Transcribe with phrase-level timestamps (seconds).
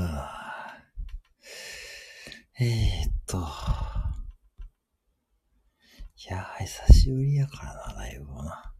[0.00, 0.76] あ
[2.60, 2.68] えー、
[3.10, 3.38] っと。
[3.38, 3.40] い
[6.32, 8.74] や、久しぶりやからな、ライブもな。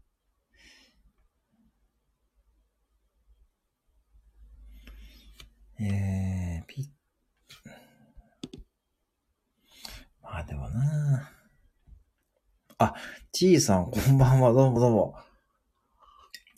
[5.81, 6.91] えー、ピ
[10.21, 11.31] まあでもな
[12.79, 12.93] あ、
[13.31, 15.15] ちーさん、こんばんは、どうもどうも。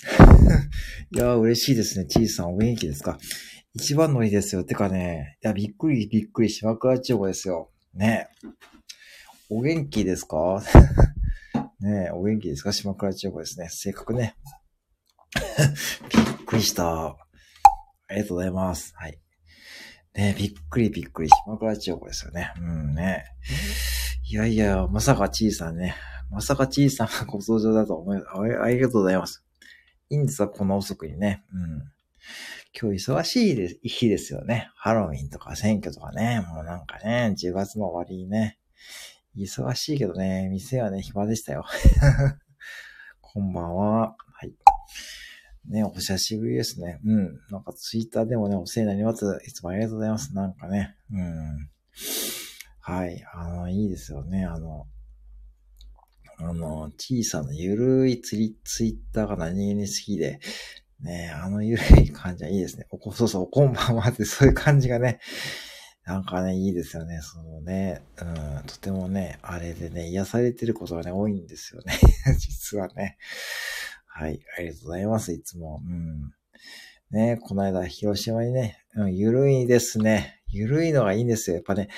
[1.14, 2.08] いや、嬉しいですね。
[2.08, 3.20] ちーさん、お元気ですか？
[3.74, 4.64] 一番乗りですよ。
[4.64, 7.70] てかね、いや、びっくりびっくり、島倉千代子ですよ。
[7.94, 8.28] ね
[9.50, 10.62] お元気ですか？
[11.82, 12.72] ねお元気ですか？
[12.72, 13.70] 島倉千代子ですね。
[13.70, 14.36] 正確ね。
[16.14, 17.08] びっくりした。
[17.08, 17.18] あ
[18.14, 18.94] りがとうございます。
[18.96, 19.20] はい。
[20.16, 21.30] ねびっくりびっくり。
[21.46, 22.52] 島倉千代子ですよね。
[22.60, 23.26] うんね。
[24.30, 25.96] いやいや、まさかちーさんね。
[26.30, 29.44] まさかちーさんがご登場だと思います、ありがとうございます。
[30.10, 31.44] いいんですわ、この遅くにね。
[31.54, 31.92] うん。
[32.80, 34.70] 今日忙しいで日ですよね。
[34.76, 36.46] ハロウィンとか選挙とかね。
[36.54, 38.60] もうなんかね、10月の終わりにね。
[39.36, 41.66] 忙しいけどね、店はね、暇でしたよ。
[43.22, 44.16] こんばんは。
[44.34, 44.54] はい。
[45.70, 47.00] ね、お久しぶりですね。
[47.06, 47.40] うん。
[47.50, 49.26] なんかツイッターでもね、お世話になります。
[49.46, 50.34] いつもありがとうございます。
[50.34, 50.96] なんかね。
[51.12, 51.70] うん。
[52.80, 53.24] はい。
[53.34, 54.46] あの、いいですよね。
[54.46, 54.88] あの、
[56.40, 60.40] あの、小さなゆるいツイツイッターが何気に好きで、
[61.04, 62.88] ねあのゆるい感じはいいですね。
[62.90, 65.20] おこ、そうそう、こんばんはって、そういう感じがね、
[66.06, 67.20] なんかね、いいですよね。
[67.22, 71.94] そのね、うん、とてもね、あれでね、癒されてることがね、多いんですよね。
[72.38, 73.18] 実はね。
[74.08, 75.82] はい、ありがとうございます、いつも。
[75.86, 76.34] うん。
[77.12, 80.42] ね、この間、広島にね、うん、ゆるいですね。
[80.48, 81.58] ゆるいのがいいんですよ。
[81.58, 81.90] やっぱね、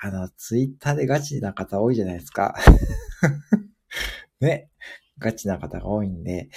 [0.00, 2.56] あの、ツイッターでガチな方多いじゃないですか。
[4.40, 4.70] ね。
[5.20, 6.48] ガチな方が多いんで、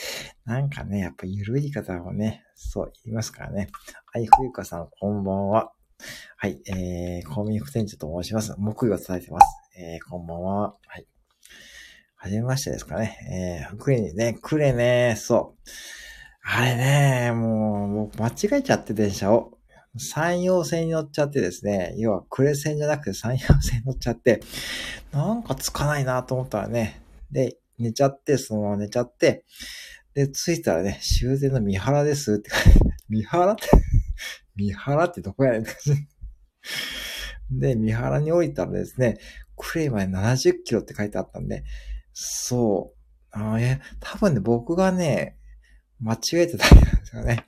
[0.46, 3.70] なんかね、やっぱ緩い方をね、そう言いますからね。
[4.14, 5.72] はい、冬香さん、こんばんは。
[6.38, 8.56] はい、えー、公民副店長と申します。
[8.58, 9.46] 木魚を伝えてます。
[9.78, 10.76] えー、こんばんは。
[10.88, 11.08] はい。
[12.16, 13.68] はじめましてですかね。
[13.70, 15.70] えー、クレにね、クレね、そう。
[16.46, 19.58] あれね、もう、僕間違えちゃって電車を。
[19.96, 24.42] 山陽線に乗っちゃってですね、要はクレ線じゃなくて山陽線に乗っちゃって、
[25.12, 27.02] なんかつかないなと思ったらね、
[27.32, 29.46] で、寝ちゃって、そのまま寝ちゃって、
[30.14, 32.80] で、着いたらね、終電の三原ですって書いて、
[33.10, 33.64] 三原って？
[34.56, 37.60] 三原ってどこやねんって感じ。
[37.60, 39.18] で、三原に降りたらですね、
[39.58, 41.64] クレイまで70キロって書いてあったんで、
[42.14, 43.04] そう。
[43.32, 45.38] あえ、多分ね、僕がね、
[46.00, 47.46] 間違えてたんですよね。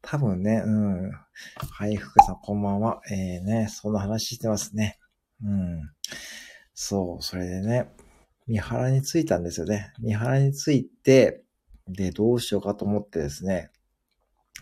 [0.00, 1.10] 多分ね、うん。
[1.10, 3.00] はい、福さん、こんばんは。
[3.10, 4.98] えー、ね、そんな話してますね。
[5.42, 5.80] うん。
[6.72, 7.88] そう、それでね、
[8.46, 9.92] 三原に着いたんですよね。
[9.98, 11.42] 三原に着いて、
[11.88, 13.70] で、どうしようかと思ってですね。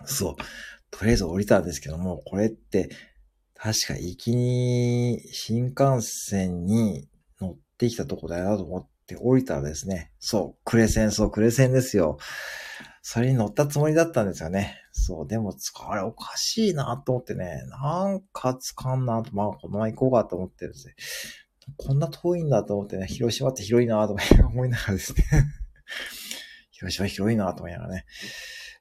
[0.04, 0.36] そう。
[0.90, 2.90] とりあえず降りたんですけども、これって、
[3.54, 7.08] 確か行きに新幹線に
[7.40, 12.18] 乗ってきたとこだよなと思って降りたらですね、そう、クレセン、そう、クレセンですよ。
[13.02, 14.80] それに乗ったつもりだったんですよね。
[14.92, 15.54] そう、でも、
[15.88, 20.94] あれおかしいなと思ってね、なんかつかんなと、まあ、このまま行こうかと思ってですね、
[21.76, 24.16] こんな遠いんだと思ってね、広島って広いなと
[24.48, 25.24] 思いながらですね
[26.70, 28.04] 広島広いなと思いながらね。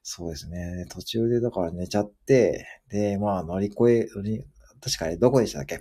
[0.02, 0.86] そうですね。
[0.90, 4.08] 途中でだから寝ちゃって、で、まあ乗り越え、
[4.80, 5.80] 確かにどこでしたっけ？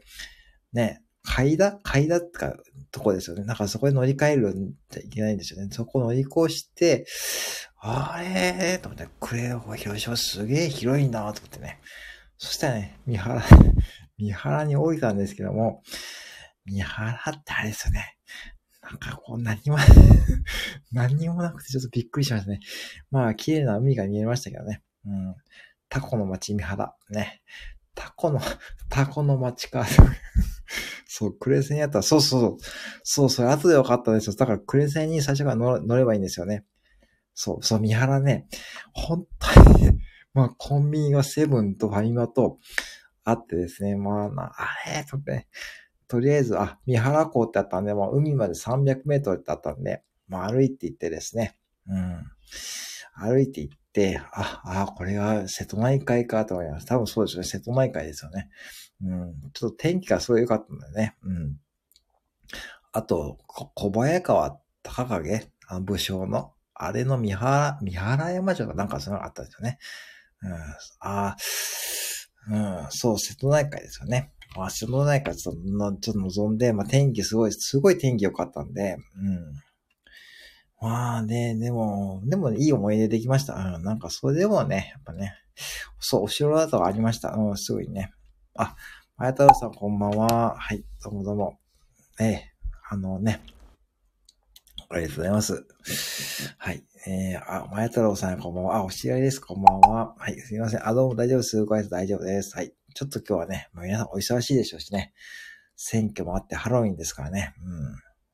[0.73, 1.79] ね、階段？
[1.81, 2.55] 階段ってか、
[2.91, 3.45] とこですよね。
[3.45, 5.69] なんかそこで乗り換えるんじゃいけないんですよね。
[5.71, 7.07] そこ乗り越して、
[7.79, 11.79] あれーと思って、クレオ広島すげえ広いなと思ってね。
[12.37, 13.43] そしたらね、三原、
[14.19, 15.81] 三原に降りたんですけども、
[16.65, 18.17] 見払ってあれですよね。
[18.81, 19.77] なんかこう何も
[20.91, 22.59] 何もなくてちょっとびっくりしましたね。
[23.11, 24.81] まあ、綺麗な海が見えましたけどね。
[25.05, 25.35] うん。
[25.89, 26.95] タコの町見原。
[27.09, 27.41] ね。
[27.95, 28.39] タコの、
[28.89, 29.85] タコの町か。
[31.05, 32.57] そう、クレセンやったら、そうそうそう。
[33.03, 34.35] そう、それ後で分かったですよ。
[34.35, 36.63] だからクレセンに最初から乗ればいいんですよね。
[37.33, 38.47] そう、そう、三原ね。
[38.93, 39.99] 本当に、
[40.33, 42.59] まあ、コンビニがセブンとファミマと
[43.23, 43.95] あってですね。
[43.95, 45.47] まあな、あれとね。
[46.11, 52.25] とりあえず、あ、三原港ってあったんで、もう海まで300メートルってあったんで、まあ歩いて行ってですね、うん。
[53.15, 56.85] 歩いて行って、あ、あ、これが瀬戸内海かと思います。
[56.85, 57.45] 多分そうですね。
[57.45, 58.49] 瀬戸内海ですよね。
[59.05, 59.51] うん。
[59.53, 61.15] ちょっと天気がすごい良かったんだよね。
[61.23, 61.57] うん。
[62.91, 69.79] あと、小早川高影、あ武将の、あれの三原、三原山城がなんかそういうのあったんですよね。
[70.43, 70.51] うん。
[70.53, 70.57] あ
[70.99, 71.37] あ
[72.49, 74.33] うん、そう、瀬戸内海ですよね。
[74.55, 75.61] まあ、瀬戸内海ちょっと、
[76.01, 79.53] ちょっと望んで、まあ、天気すごい、すごい天気良かったんで、うん。
[80.81, 83.53] まあね、でも、でもいい思い出できました。
[83.53, 85.35] うん、なんかそれでもね、やっぱね、
[85.99, 87.33] そう、お城だとありました。
[87.33, 88.11] うん、すぐにね。
[88.55, 88.75] あ、
[89.15, 90.55] まや太郎さんこんばんは。
[90.57, 91.59] はい、どうもどうも。
[92.19, 92.51] ええ、
[92.89, 93.41] あのね。
[94.89, 95.65] ありがとうございます。
[96.57, 96.83] はい。
[97.07, 98.77] えー、あ、まや太郎さんこんばんは。
[98.77, 99.39] あ、お知り合いです。
[99.39, 100.15] こんばんは。
[100.17, 100.87] はい、すいません。
[100.87, 101.63] あ、どうも大丈夫です。
[101.63, 102.55] ご挨拶大丈夫です。
[102.55, 102.73] はい。
[102.93, 105.13] ちょっと今日はね、まあ、皆さんお忙しいでしょうしね。
[105.75, 107.53] 選挙もあってハロウィンですからね。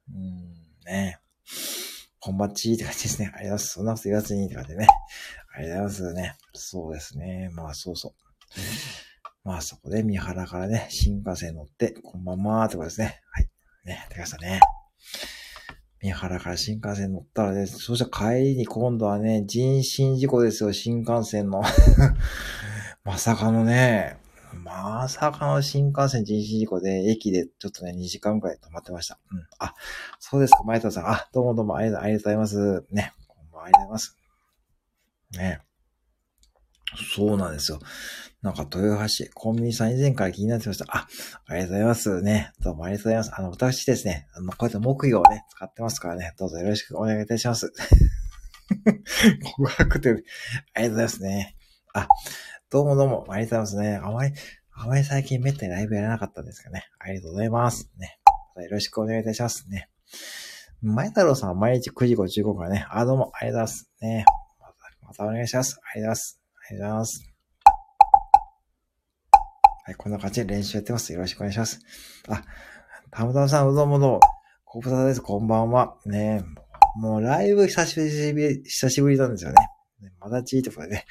[0.09, 0.15] うん。
[0.15, 0.53] うん、
[0.85, 1.19] ね。
[2.19, 3.31] こんばっちーって感じですね。
[3.33, 3.67] ありがとうございます。
[3.73, 4.87] そんなこと言わずにって感じでね。
[5.55, 6.35] ありがとうございますね。
[6.53, 7.49] そうですね。
[7.53, 8.13] まあそうそう。
[9.43, 13.21] まあそこで三原からね、新幹線乗って、こんばんはーってことですね。
[13.31, 13.49] はい。
[13.85, 14.59] ね、てかさね。
[16.01, 21.63] 三原から新幹線乗ったらね、そしたら帰りに今度はね、人身事故ですよ、新幹線の。
[23.05, 24.17] まさかのね、
[24.53, 29.19] まさかの新幹線人身事故で、駅でちょっとね、2時間くらい止まってました。
[29.31, 29.47] うん。
[29.59, 29.73] あ、
[30.19, 31.07] そうですか、前田さん。
[31.07, 32.85] あ、どうもどうもありがとうございます。
[32.91, 33.13] ね。
[33.27, 34.17] こんばんは、ありがとうございます。
[35.33, 35.61] ね。
[37.15, 37.79] そうなんですよ。
[38.41, 40.85] なんか豊橋、コンビニさん以前から気になってました。
[40.89, 41.07] あ、
[41.47, 42.51] ありがとうございますね。
[42.61, 43.31] どうもありがとうございます。
[43.35, 47.73] あの、私ですね、あの、こうやって木魚をね、使ってますからね、どうぞよろしくお願いいたします。
[49.55, 51.55] 告白って、ありがとうございますね。
[51.93, 52.07] あ、
[52.69, 54.01] どうもどうも、ありがとうございますね。
[54.03, 54.33] あまり、
[54.73, 56.83] あまり最近めったにライブやらなかったんですかね。
[56.99, 57.89] ありがとうございます。
[57.97, 58.19] ね。
[58.57, 59.89] まよろしくお願いいたしますね。
[60.81, 62.85] 前太郎さんは毎日9時55からね。
[62.89, 63.89] あ、どうも、ありがとうございます。
[64.01, 64.25] ね。
[64.59, 64.73] また、
[65.07, 65.79] またお願いします。
[65.81, 66.41] ありがとうございます。
[66.69, 67.33] ありがとうございます。
[69.85, 71.13] はい、こんな感じで練習やってます。
[71.13, 71.79] よろしくお願いします。
[72.27, 72.43] あ、
[73.11, 74.19] たむたむさん、どんもどうも。
[74.65, 75.21] コブタです。
[75.21, 75.95] こんばんは。
[76.05, 76.43] ね
[76.97, 79.55] もうライブ久しぶり、久しぶりなんですよね。
[80.19, 81.05] まだちいとこでね。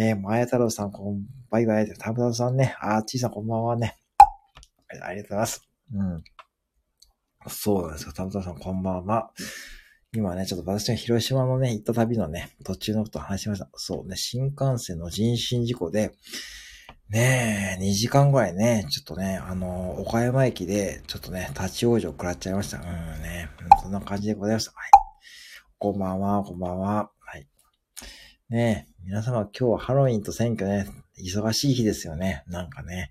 [0.00, 1.92] えー、前太郎さん、こん、バイバイ。
[1.98, 2.76] タムタムさんね。
[2.78, 3.96] あー、ちいさんこんばんはね。
[4.88, 5.68] ありがとうございます。
[5.92, 6.22] うん。
[7.48, 8.12] そうなんですよ。
[8.12, 9.32] タムタムさんこんばんは。
[10.14, 13.68] 今ね、ちょっと私が広島のね、行った旅のね、途中のことを話しました。
[13.74, 16.12] そうね、新幹線の人身事故で、
[17.08, 22.78] ねえ、2時間ぐらいね、ちょっとね、あの、岡山駅で、ちょっとね、立ち往生食らっちゃいました。
[22.78, 23.50] うんね、
[23.82, 24.70] そんな感じでございました。
[24.70, 24.90] はい。
[25.76, 27.10] こんばんは、こんばんは。
[28.50, 30.86] ねえ、皆様今日はハロウィンと選挙ね、
[31.22, 32.44] 忙しい日ですよね。
[32.46, 33.10] なんかね。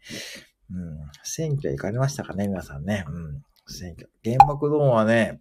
[0.72, 0.98] うん。
[1.22, 3.06] 選挙行かれましたかね皆さんね。
[3.08, 3.44] うん。
[3.68, 4.10] 選挙。
[4.26, 5.40] 原爆ドームはね、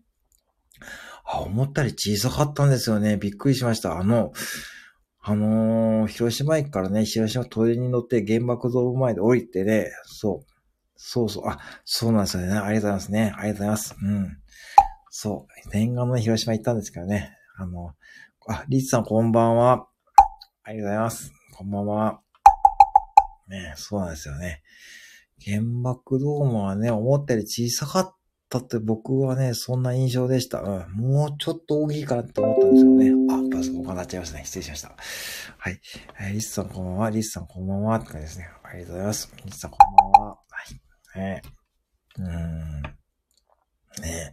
[1.25, 3.17] あ、思ったより小さかったんですよね。
[3.17, 3.99] びっくりしました。
[3.99, 4.35] あの、
[5.23, 10.47] あのー、広島駅からね、広島都営に乗って原爆ドーム前で降りてね、そう。
[10.97, 11.49] そうそう。
[11.49, 12.53] あ、そうなんですよね。
[12.53, 13.33] ありがとうございますね。
[13.35, 13.97] ありがとうございます。
[13.99, 14.39] うん。
[15.09, 15.71] そう。
[15.75, 17.33] 念願の広島行ったんですけどね。
[17.59, 17.95] あの、
[18.49, 19.89] あ、リツさんこんばんは。
[20.63, 21.33] ありがとうございます。
[21.53, 22.21] こんばんは。
[23.49, 24.63] ねそうなんですよね。
[25.45, 28.17] 原爆ドームはね、思ったより小さかっ
[28.49, 30.61] たって僕はね、そんな印象でした。
[30.61, 30.93] うん。
[30.93, 33.11] もうちょっと大きいかなって思ったんですよね。
[33.33, 34.45] あ、パソコンが鳴っちゃいましたね。
[34.45, 34.95] 失礼しました。
[35.59, 35.81] はい。
[36.21, 37.11] えー、リスさんこんばんは。
[37.11, 37.97] リスさんこんばんは。
[37.97, 38.49] って感じですね。
[38.63, 39.35] ありがとうございます。
[39.45, 40.29] リスさんこんばんは。
[40.29, 40.37] は
[41.17, 41.19] い。
[41.19, 41.43] ね
[42.19, 42.83] うーん。
[42.83, 42.93] ね
[44.05, 44.33] え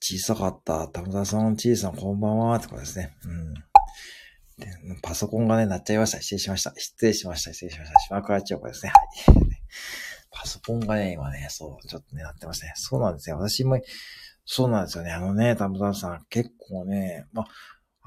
[0.00, 0.88] 小さかった。
[0.88, 2.56] たむたさん、小さん、こんばんは。
[2.56, 3.16] ってことですね。
[3.24, 3.54] うん。
[5.02, 6.20] パソコンがね、鳴っちゃいました。
[6.20, 6.72] 失礼しました。
[6.76, 7.52] 失礼しました。
[7.52, 7.98] 失礼しました。
[8.00, 8.92] 島倉千代子ですね。
[8.92, 9.46] はい。
[10.30, 12.72] パソコンがね、今ね、そう、ちょっとね、鳴ってますね。
[12.76, 13.36] そうなんですよ。
[13.36, 13.80] 私も、
[14.44, 15.10] そうなんですよね。
[15.12, 17.46] あのね、たむたさん、結構ね、ま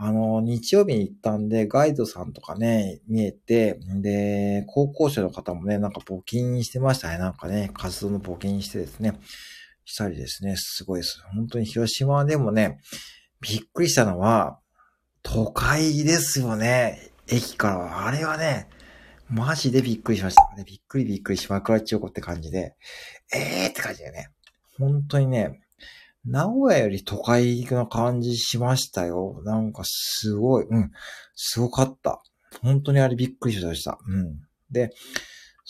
[0.02, 7.18] あの、日曜日に行ったんで、ガイドさんとかね、見えて、で、高校生の方もね、なんか募金してましたね。
[7.18, 9.20] なんかね、活動の募金してですね。
[9.90, 11.20] したりですね、すごいです。
[11.34, 12.80] 本当に広島はでもね、
[13.42, 14.60] びっくりしたのは、
[15.24, 17.12] 都会ですよね。
[17.28, 18.08] 駅からは。
[18.08, 18.70] あれはね、
[19.28, 20.64] マジでびっくりしました。
[20.64, 22.76] びっくりびっくり島倉千代子って感じで、
[23.34, 24.30] えーって感じでね。
[24.78, 25.60] 本当にね、
[26.24, 29.42] 名古屋より都会の感じしましたよ。
[29.44, 30.92] なんかすごい、うん、
[31.34, 32.22] すごかった。
[32.62, 33.98] 本当にあれびっくりしました。
[34.08, 34.40] うん。
[34.70, 34.92] で、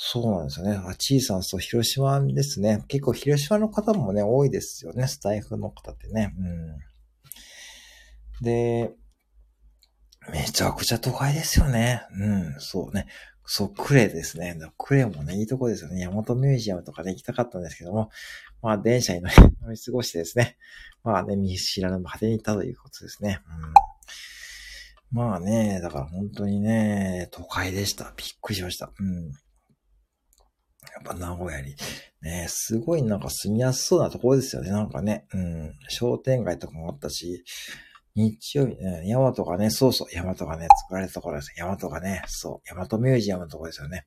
[0.01, 0.81] そうなんですよね。
[0.87, 2.85] あ、ちいさん、そう、広島ですね。
[2.87, 5.07] 結構広島の方もね、多いですよね。
[5.07, 6.33] スタイフの方ってね。
[6.39, 8.41] うん。
[8.41, 8.93] で、
[10.31, 12.01] めちゃくちゃ都会ですよね。
[12.13, 13.07] うん、そうね。
[13.43, 14.57] そう、クレですね。
[14.77, 15.99] クレもね、いいとこですよね。
[15.99, 18.09] 山本ミュージアムとかね、行きたかったんですけども、
[18.61, 19.35] まあ、電車に乗り
[19.77, 20.55] 過ごしてですね。
[21.03, 23.41] まあね、見知らぬ果てに行ったということですね。
[25.11, 25.19] うん。
[25.19, 28.13] まあね、だから本当にね、都会でした。
[28.15, 28.93] びっくりしました。
[28.97, 29.33] うん。
[30.93, 31.75] やっぱ名古屋に。
[32.21, 34.71] ね、すごいなんか住みやすそうなところですよね。
[34.71, 37.43] なんかね、うん、商店街とかもあったし、
[38.15, 41.53] 日曜日ね、ヤマトがね、そうそう、ヤマトがね、作られたところです。
[41.57, 44.05] ヤマトがね、そう、ヤマトミュージアムのところですよね。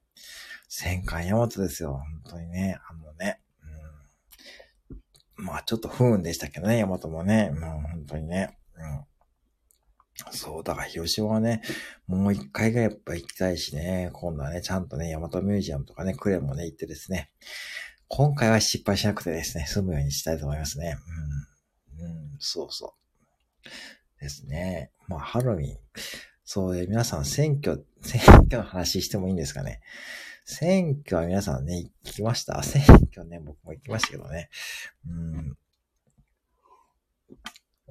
[0.69, 2.03] 戦艦ヤマトですよ。
[2.25, 3.41] 本当にね、あのね、
[5.39, 5.45] うん。
[5.45, 9.05] まあちょっと不運でしたけどね、ヤマトもね、もう本当にね、うん。
[10.31, 11.62] そう、だから広島はね、
[12.07, 17.31] もう一回ぐらいやっぱ行きたいしね、今度はね、ちゃんとね、ヤマトミュージアムとかね、クレもね、行ってですね、
[18.09, 20.97] 今回は失敗しなくてですね、済むようにしたいと思いますね。
[21.99, 22.04] うん。
[22.04, 22.95] うん、そうそ
[23.64, 24.21] う。
[24.21, 24.92] ですね。
[25.09, 25.78] まあ、ハロウィン。
[26.45, 29.81] そうで、皆さん選挙、 選挙の話してもいいんですかね。
[30.45, 32.62] 選挙は皆さんね、行きました？
[32.62, 34.50] 選挙ね、僕も行きましたけどね。
[35.07, 35.59] うん。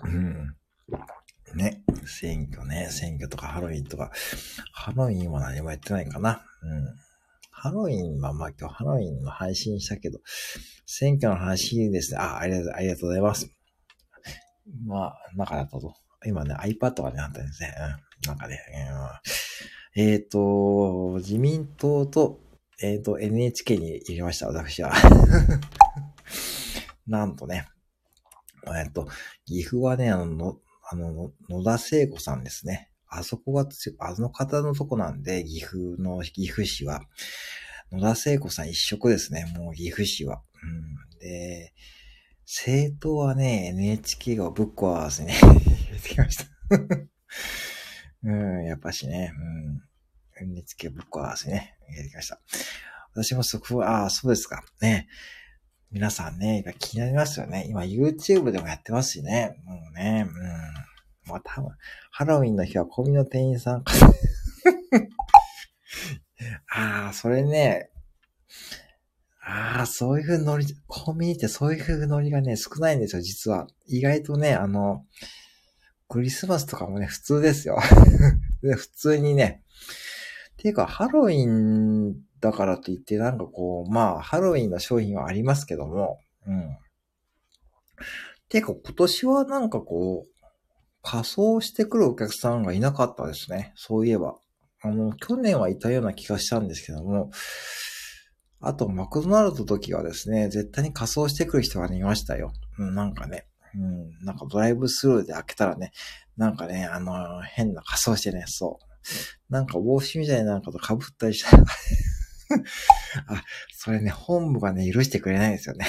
[0.04, 0.58] うん。
[1.56, 1.84] ね。
[2.06, 2.88] 選挙ね。
[2.90, 4.12] 選挙とかハロウィンとか。
[4.74, 6.44] ハロウィンは何もやってないかな。
[6.64, 6.86] うん。
[7.52, 10.20] ハロウィンは、まあ今日ハロウィンの配信したけど、
[10.86, 12.20] 選挙の話ですね。
[12.20, 13.52] あ、ありがとう、ありがとうございます。
[14.86, 15.94] まあ、なんかだったと。
[16.26, 17.74] 今ね、iPad がね、あったんですね。
[17.80, 18.28] うん。
[18.28, 18.60] なんかね、
[19.96, 22.40] えっ、ー、と、自民党と、
[22.82, 24.94] えっ、ー、と、NHK に入れました、私は。
[27.08, 27.68] なんとね、
[28.68, 29.08] えっと、
[29.46, 30.60] 岐阜はね、あの、
[30.92, 32.92] あの、野田聖子さんですね。
[33.08, 33.66] あそこが、
[34.00, 37.02] あの方のとこなんで、岐阜の、岐阜市は。
[37.94, 40.42] 野田聖子さん一色ですね、もう岐阜市は。
[40.62, 40.66] う
[41.16, 41.20] ん。
[41.20, 41.74] で、
[42.46, 46.46] 政党はね、NHK がぶっ壊わせね、入れてきました
[48.24, 49.32] うん、やっぱしね、
[50.42, 50.52] うん。
[50.52, 52.42] NHK ぶっ壊わせね、入れてきました。
[53.14, 54.62] 私もそこは、ああ、そうですか。
[54.82, 55.08] ね。
[55.92, 57.66] 皆さんね、今気になりますよね。
[57.68, 59.62] 今 YouTube でもやってますしね。
[59.66, 60.36] もうね、うん。
[61.30, 61.72] まあ多分、
[62.12, 63.92] ハロウィンの日はコンビニの店員さんか
[66.74, 67.90] ああ、それね、
[69.44, 73.68] ああ、そういうノリ、コンビニってそういう風ノリがね、少ないんですよ、実は。
[73.86, 75.06] 意外とね、あの、
[76.08, 77.78] クリスマスとかもね、普通ですよ。
[78.62, 79.62] 普通にね。
[80.56, 86.78] ていうか、ハロウィンだからといって、なんかこう、まあ、ハロウィンの商品はありますけども、うん。
[88.50, 90.42] てか、今年はなんかこう、
[91.04, 93.74] 仮装してくるお客さんがいなかったですね。
[93.76, 94.36] そういえば。
[94.84, 97.30] あの、去年はいたような気がしたんですけども、
[98.60, 102.54] あと、マクドナルド時はですね、絶対に仮装してくる人がいましたよ。
[102.80, 103.46] うん、なんかね。
[103.76, 105.92] うん、なんかドライブスルーで開けたらね、
[106.38, 109.54] なんかね、あの、変な仮装してね、そう。
[109.54, 111.58] なんか帽子みたいなこと被ったりした
[113.28, 115.86] あ、それね、本部がね、許してくれないですよね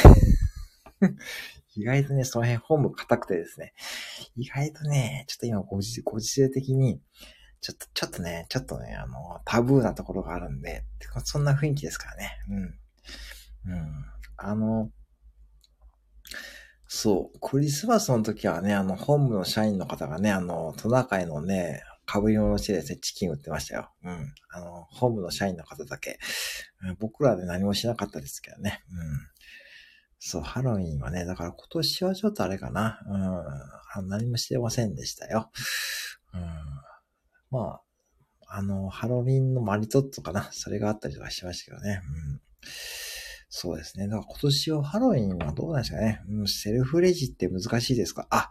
[1.74, 3.72] 意外とね、その辺本部硬くてですね、
[4.36, 7.00] 意外とね、ちょっと今ご時ご時世的に、
[7.60, 10.84] ちょっと、ちょっとね、ちょっとね、あの、タブーなところがあるんで、
[11.24, 12.30] そんな雰囲気ですからね。
[12.48, 13.72] うん。
[13.72, 14.04] うん。
[14.36, 14.90] あの、
[16.88, 23.92] そう、クリスマスの時はね、あの、本部の社員の方がね、あの、トナカイのね、被り物してですね、チキン売ってましたよ。
[24.04, 24.34] うん。
[24.50, 26.18] あの、本部の社員の方だけ。
[26.98, 28.82] 僕らで何もしなかったですけどね。
[28.90, 28.96] うん。
[30.18, 33.00] そう、ハロウィンはね、だから今年はちょっとあれかな。
[33.96, 34.08] うん。
[34.08, 35.50] 何もしてませんでしたよ。
[36.34, 36.40] うん。
[37.50, 37.80] ま
[38.48, 40.48] あ、あの、ハロウィンのマリトッツォかな。
[40.52, 42.00] それがあったりとかしましたけどね。
[42.04, 42.40] うん。
[43.54, 44.08] そうですね。
[44.08, 46.22] だから今年はハロウィンはどうなんですかね。
[46.28, 48.26] うん、セルフレジって難しいですか？
[48.30, 48.50] あ、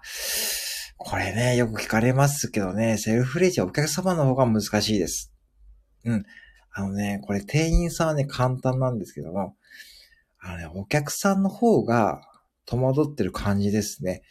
[1.03, 5.33] これね、よく聞かれますけどね、セルフレジはお客様の方が難しいです。
[6.05, 6.23] うん。
[6.71, 9.55] あのね、これ店員さんはね、簡単なんですけども、
[10.39, 12.21] あのね、お客さんの方が
[12.65, 14.21] 戸惑ってる感じですね。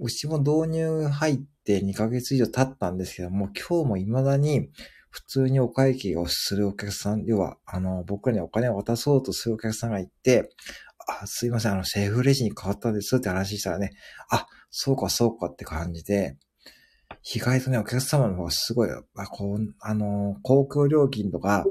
[0.00, 4.70] うちも導入入って2ヶ月以上経ったんですけども、今日も未だに
[5.10, 10.50] 普通にお会計をするお客さん、要は、あの、僕にお金を渡そうとするお客さんがいて、
[11.26, 13.90] すいません、あの、セーフレジに変わったんですって話したらね、
[14.30, 16.36] あ、そうかそうかって感じで、
[17.34, 21.64] 意外とね、お客様の方がすごい、あ、こう、あの、公共料金とか、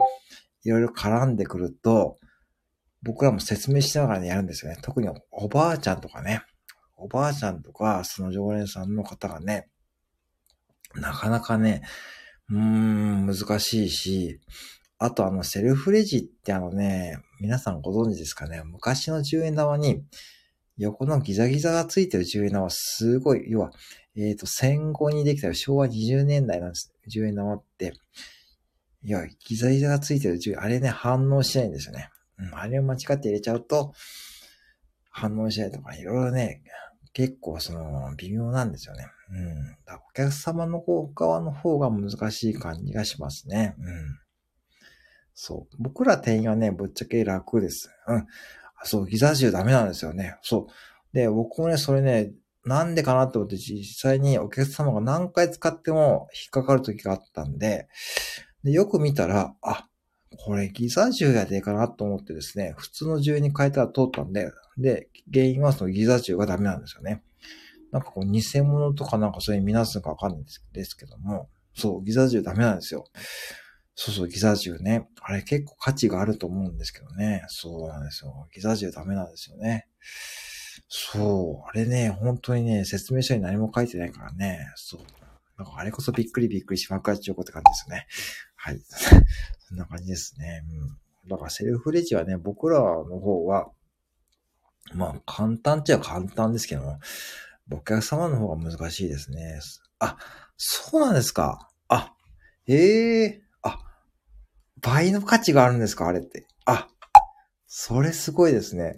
[0.63, 2.19] いろいろ絡んでくると、
[3.03, 4.77] 僕らも説明しながらね、やるんですよね。
[4.81, 6.41] 特におばあちゃんとかね、
[6.95, 9.69] おばあちゃんとか、その常連さんの方がね、
[10.95, 11.83] なかなかね、
[12.49, 14.39] うーん、難しいし、
[14.99, 18.63] あとあの、セルフレジってあのね、皆さんご存知ですかね？
[18.63, 20.03] 昔の10円玉に、
[20.77, 23.71] 横のギザギザがついてる10円玉すごい、要は、
[24.15, 26.93] えっ、ー、と、戦後にできた昭和20年代なんです。
[27.09, 27.93] 10円玉って。
[29.03, 32.09] いや、ギザギザがついてる10円、あれね、反応しないんですよね。
[32.39, 33.93] うん、あれを間違って入れちゃうと、
[35.09, 36.61] 反応しないとか、いろいろね、
[37.13, 39.07] 結構その、微妙なんですよね。
[39.31, 39.77] うん。
[39.85, 43.75] だお客様の方側の方が難しい感じがしますね。
[43.79, 44.26] うん。
[45.39, 45.75] そう。
[45.77, 47.91] 僕ら店員はね、ぶっちゃけ楽です。
[48.07, 48.25] うん。
[48.83, 50.35] そう、ギザ銃ダメなんですよね。
[50.41, 51.15] そう。
[51.15, 52.31] で、僕もね、それね、
[52.65, 57.87] なんでかなって思って実際にお客様が何回使っても引っかかる時があったんで、
[58.63, 59.87] でよく見たら、あ、
[60.43, 67.21] これギザ銃やでかなと思ってですね、普通の銃に変えたら通ったんで、で、原因はそのギザ銃がダメなんですよね。
[67.91, 73.05] なんかこう偽物とかなんかそれに見なすのかわかんないですけども、そう、ギザ銃ダメなんですよ。
[73.99, 75.09] そうそう、ギザ銃ね。
[75.21, 77.43] あれ結構価値があると思うんですけどね。
[77.47, 78.47] そうなんですよ。
[78.53, 79.87] ギザ銃ダメなんですよね。
[80.87, 81.67] そう。
[81.67, 84.71] あれね、本当にね、説明書に何も書いてないからね。
[84.75, 85.01] そう。
[85.57, 88.07] なんかあれこそびっくりびっくりしまくらっちゃうって感じですね。
[88.55, 88.79] はい。
[89.67, 90.63] そんな感じですね。
[91.23, 91.29] うん。
[91.29, 93.71] だからセルフレジはね、僕らの方は、
[94.93, 96.99] まあ簡単っちゃ簡単ですけども、
[97.71, 99.59] お客様の方が難しいですね。
[99.97, 100.17] あ、
[100.55, 101.71] そうなんですか。
[101.87, 102.13] あ、
[102.67, 103.46] ええー、
[104.81, 106.07] 倍の価値があるんですか？
[106.07, 106.45] あれって。
[106.65, 106.87] あ、
[107.65, 108.97] それすごいですね。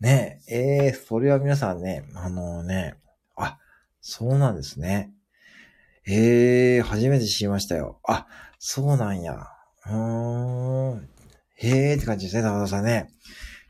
[0.00, 2.96] ねえ、ええー、それは皆さんね、あのね、
[3.36, 3.58] あ、
[4.00, 5.12] そうなんですね。
[6.06, 8.00] ええー、初めて知りましたよ。
[8.06, 8.26] あ、
[8.58, 9.46] そうなんや。
[9.86, 11.08] うーん。
[11.56, 13.08] へえって感じですね、高田さんね。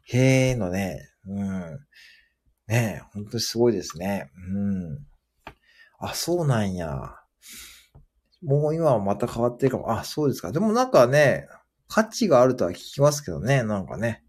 [0.06, 1.78] へえのね、うん。
[2.66, 4.30] ねえ、本当にすごいですね。
[4.48, 4.98] うん。
[6.00, 7.14] あ、そうなんや。
[8.44, 9.90] もう今はまた変わってるかも。
[9.92, 10.52] あ、そうですか。
[10.52, 11.48] でもなんかね、
[11.88, 14.24] 価値があるとは聞きますけどね、なんかね。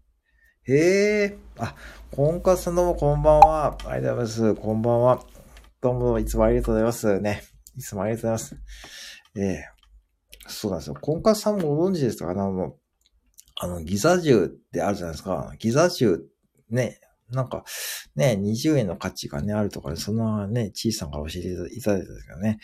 [0.64, 1.38] へえ。
[1.58, 1.74] あ、
[2.10, 3.76] コンカツさんどうもこんばんは。
[3.86, 4.54] ありがとうございます。
[4.54, 5.24] こんばんは。
[5.80, 7.42] どうもいつもありがとうございますね。
[7.76, 8.56] いつもありがとうございます。
[9.36, 9.64] ええ
[10.48, 10.96] そうなんですよ。
[11.00, 12.30] コンカツさんもご存知ですか？
[12.30, 12.76] あの、
[13.58, 15.52] あの、ギザ銃ってあるじゃないですか。
[15.58, 16.20] ギザ銃、
[16.70, 17.64] ね、なんか、
[18.14, 22.58] ね、20円の価値がね、あるとかで、そんなね、小さんから教えていただいたんですけどね。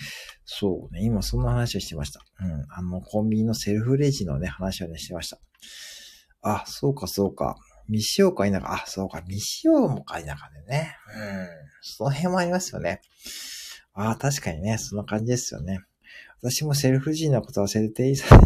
[0.45, 2.21] そうね、今そんな話をしてました。
[2.41, 2.65] うん。
[2.69, 5.39] あの、コンビニのセルフレジのね、話をね、してました。
[6.43, 7.57] あ、そうか、そうか。
[7.87, 8.73] 未使用か否か。
[8.73, 10.97] あ、そうか、未使用もか否かでね。
[11.15, 11.49] うん。
[11.83, 13.01] その辺もありますよね。
[13.95, 15.81] ああ、確かにね、そんな感じですよね。
[16.41, 18.27] 私もセルフレジのこと忘れていいさ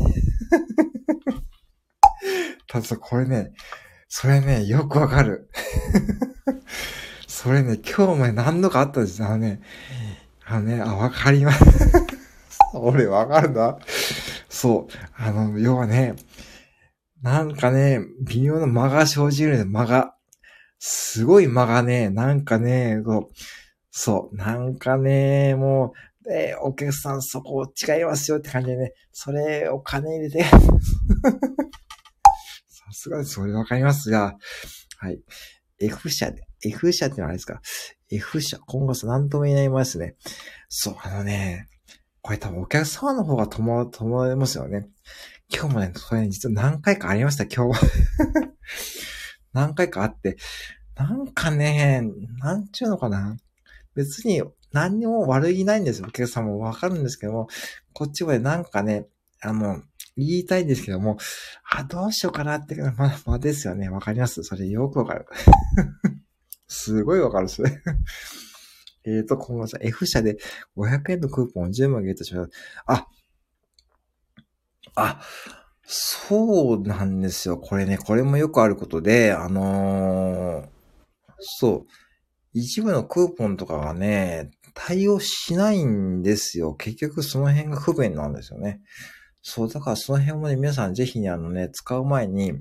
[2.68, 3.52] ただこれね、
[4.08, 5.50] それね、よくわかる。
[7.26, 9.22] それね、今日も何度かあったんです。
[9.22, 9.60] あのね、
[10.44, 11.62] あのね、あ、わかります。
[12.74, 13.78] 俺わかるな。
[14.48, 14.92] そう。
[15.16, 16.14] あの、要はね、
[17.22, 20.14] なんかね、微妙な間が生じるんです、間が。
[20.78, 23.28] すごい間がね、なんかね、そう、
[23.90, 25.94] そう、なんかね、も
[26.26, 30.44] う、えー、お客さんそこ違いますよって感じでね、それお金入れて
[33.06, 33.34] すがです。
[33.34, 34.36] それわかりますが、
[34.98, 35.20] はい。
[35.78, 37.60] F 社で、F 社ってのはあれですか
[38.10, 40.16] ?F 社、今後さ、なんとも言えないまですね。
[40.68, 41.68] そう、あのね、
[42.22, 44.88] これ多分お客様の方がとも、ともえますよね。
[45.52, 47.80] 今日もね、それ、ね、実は何回かありました、今日。
[49.52, 50.36] 何回かあって、
[50.96, 52.02] なんかね、
[52.38, 53.36] なんちゅうのかな。
[53.94, 54.42] 別に
[54.72, 56.06] 何にも悪気ないんですよ。
[56.08, 57.48] お客様もわかるんですけども、
[57.92, 59.06] こっちはなんかね、
[59.40, 59.82] あの、
[60.16, 61.18] 言いたいんですけども、
[61.70, 63.88] あ、どうしようかなって、まあ、まあですよね。
[63.88, 64.42] わかります？
[64.42, 65.26] それよくわかる。
[66.68, 67.70] すごいわかる、それ。
[69.04, 70.38] えっと、今後さ、F 社で
[70.76, 72.50] 500円のクーポンを10枚ゲットします。
[72.86, 73.06] あ、
[74.96, 75.20] あ、
[75.84, 77.58] そうなんですよ。
[77.58, 80.68] これね、これもよくあることで、あのー、
[81.38, 81.86] そう。
[82.52, 86.74] 一部のクーポンとかがね、対応しないんですよ。
[86.74, 88.80] 結局その辺が不便なんですよね。
[89.48, 92.54] そう、だからその辺もね、皆さんぜひね、あのね、使う前に、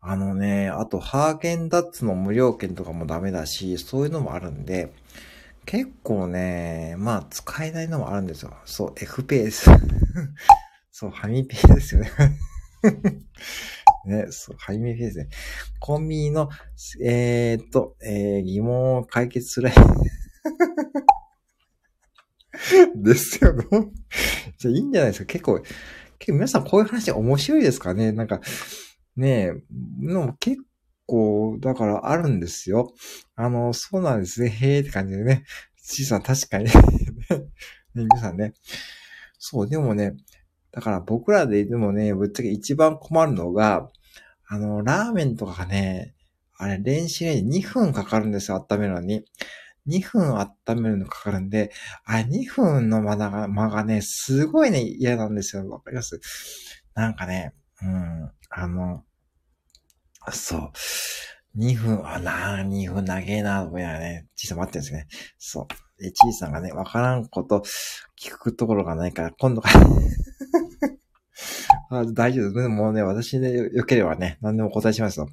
[0.00, 4.90] あのね、あと、ハーゲンダッツの無料券とかもダメだし、そういうのもあるんで、
[5.66, 8.54] 結構ね、まあ、使えないのもあるんですよ。
[8.64, 9.70] そう、F ペース。
[10.90, 12.10] そう、ハミペーですよね。
[14.06, 15.28] ね、そう、ハミペースね。
[15.78, 16.48] コンビニの、
[17.04, 19.70] えー、っと、えー、疑問を解決する。
[22.96, 23.64] ですよね。
[24.58, 25.26] じゃいいんじゃないですか？
[25.26, 28.12] 結構、結構皆さんこういう話面白いですかね？
[28.12, 28.40] なんか、
[29.16, 29.52] ねえ、
[30.00, 30.62] の結
[31.06, 32.92] 構、だからあるんですよ。
[33.36, 34.50] あの、そうなんですね。
[34.50, 35.44] へえって感じでね。
[35.82, 36.70] ちいさん確かに ね、
[37.94, 38.52] 皆さんね。
[39.38, 40.16] そう、でもね、
[40.72, 43.88] だから僕らででもね、ぶっちゃけ一番困るのが、
[44.48, 46.14] あの、ラーメンとかがね、
[46.58, 49.24] あれ、練習に2分かかるんですよ、温めるのに。
[49.88, 51.72] 2分温めるのかかるんで、
[52.04, 55.68] あ2分の間が間がね、すごいね、嫌なんですよ。
[55.68, 56.20] わかります？
[56.94, 59.04] なんかね、うん、あの、
[60.32, 60.72] そう。
[61.56, 65.06] 2分、あなぁ、2分長えなぁ、といなね、ちいさん待ってるんですね。
[65.38, 66.02] そう。
[66.02, 67.62] で、ちいさんがね、わからんこと、
[68.20, 69.70] 聞くところがないから、今度か
[71.90, 72.68] ら 大丈夫です。
[72.68, 75.28] もうね、私でよければね、何でもお答えしますよ。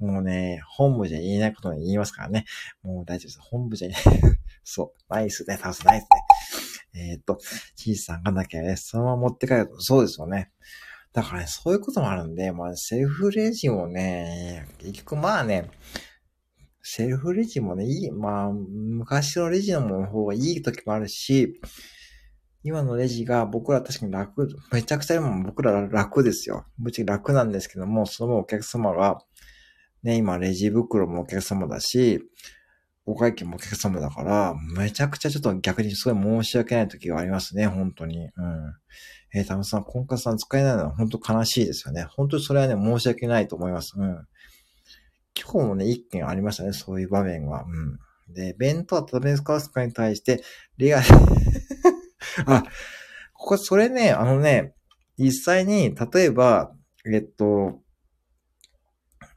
[0.00, 2.46] もうね、本部じゃ言えないことに言いますからね。
[2.82, 3.38] もう大丈夫です。
[3.40, 4.38] 本部じゃ言えない。
[4.64, 5.14] そう。
[5.14, 5.56] ナイスね。
[5.56, 6.08] 倒すナイスね。
[7.12, 7.38] えー、っと、
[7.76, 10.50] チーズさんがなきゃね、そのまま持って帰ると、そうですよね。
[11.12, 15.70] だからね、そういうこともあるんで、まあ、セルフレジもね、結局まあね、
[16.82, 21.60] セルフレジもね、いい、まあ、昔のレジの方がいい時もあるし、
[22.62, 26.66] 今のレジが僕ら確かに楽、めちゃくちゃ今僕ら楽ですよ。
[26.78, 29.18] ぶっちゃけ楽なんですけども、そのお客様が、
[30.02, 32.22] ね、今レジ袋もお客様だし、
[33.06, 38.18] お会計もお客様だから、めちゃくちゃちょっと逆にすごい申し訳ない時がありますね、本当に。
[38.18, 38.30] うん。
[39.32, 42.04] えー、タムさん、コンカさん使えないのは本当悲しいですよね。
[42.04, 43.94] 本当にそれはね、申し訳ないと思います。
[43.96, 44.26] うん。
[45.40, 47.64] 今日もね、一件ありましたね、そういう場面は。
[47.64, 48.34] うん。
[48.34, 50.42] で、弁当は食べ使うかに対して、
[50.76, 51.00] レア、
[52.46, 52.64] あ、
[53.32, 54.74] ここ、それね、あのね、
[55.18, 56.72] 実際に、例えば、
[57.06, 57.80] えっと、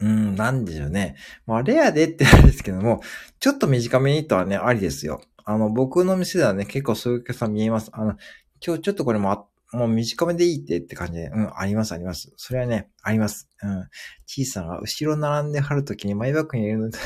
[0.03, 1.15] うん、なんでしょうね。
[1.47, 2.99] まあ、レアでってあれですけども、
[3.39, 5.21] ちょっと短めにとはね、ありですよ。
[5.45, 7.89] あの、僕の店ではね、結構そういうお客さん見えます。
[7.93, 8.17] あの、
[8.65, 12.33] 今日ちょっとこれも、もう短めでいいってって感じで、うん、あります、あります。
[12.35, 13.47] それはね、あります。
[13.61, 13.87] うん。
[14.27, 16.91] 小さな、後ろ並んで貼るときにマイバッグに入れるの。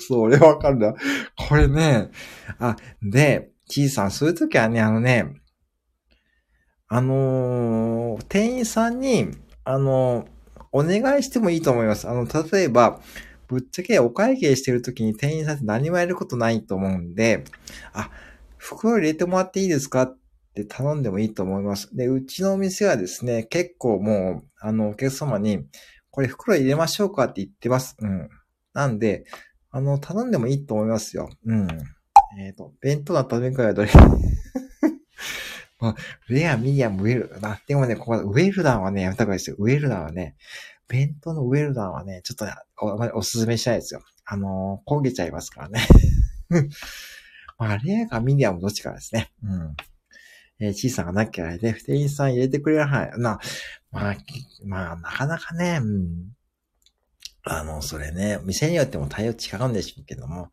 [0.00, 0.92] それわかるな。
[1.36, 2.10] これね、
[2.58, 5.40] あ、で、小さん、そういうときはね、あのね、
[6.88, 9.30] あのー、店員さんに、
[9.68, 10.26] あの、
[10.72, 12.08] お願いしてもいいと思います。
[12.08, 13.02] あの、例えば、
[13.48, 17.44] ぶっちゃけお会計してるときに店員さんって何もやることないと思うんで、
[17.92, 18.10] あ、
[18.56, 20.18] 袋入れてもらっていいですかっ
[20.54, 21.94] て頼んでもいいと思います。
[21.94, 25.66] で、うちのお店はですね、結構もう、あの、お客様に、
[26.10, 27.94] これ袋入れましょうかって言ってます。
[28.00, 28.30] うん。
[28.72, 29.24] なんで、
[29.70, 31.28] あの、頼んでもいいと思いますよ。
[31.44, 31.68] うん。
[32.40, 33.90] えっ、ー、と、弁当の食べ比べはどれ？
[35.80, 35.96] まあ、
[36.28, 39.56] レア、ミディアム、ウェル、な、でもね、ここ、ウェルダンはね、やめた方がいいですよ。
[39.58, 40.36] ウェルダンはね、
[40.88, 42.46] 弁当のウェルダンはね、ちょっと、
[42.80, 44.02] お、おすすめしたいですよ。
[44.24, 45.80] あのー、焦げちゃいますからね。
[47.58, 49.30] まあ、レアかミディアムどっちかですね。
[49.42, 49.76] うん。
[50.60, 53.20] えー、小さななきゃね、店員さん入れてくれる範囲。
[53.20, 53.38] な、
[53.90, 54.16] まあ、
[54.64, 56.38] まあ、なかなかね、うん。
[57.44, 60.50] あの、それね、店によっても対応違うんでしょうけども、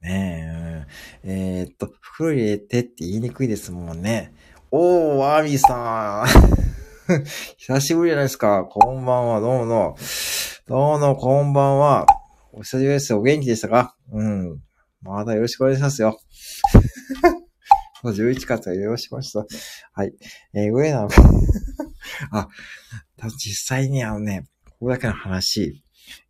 [0.00, 0.86] ね
[1.24, 4.32] え、えー、っと、袋入れてって言いにくいですもんね。
[4.70, 7.24] おー、ワーミさん。
[7.56, 8.64] 久しぶりじゃないですか。
[8.64, 9.96] こんばんは、どうもどうも。
[10.66, 12.06] どうも、こんばんは。
[12.52, 13.14] お久しぶりです。
[13.14, 13.96] お元気でしたか？
[14.12, 14.60] うん。
[15.00, 16.20] まだよろしくお願いしますよ。
[18.04, 19.86] 11月はよろしくお願いします。
[19.94, 20.12] はい。
[20.52, 21.08] えー、上な
[22.30, 22.48] あ、
[23.38, 25.82] 実際にあのね、ここだけの話、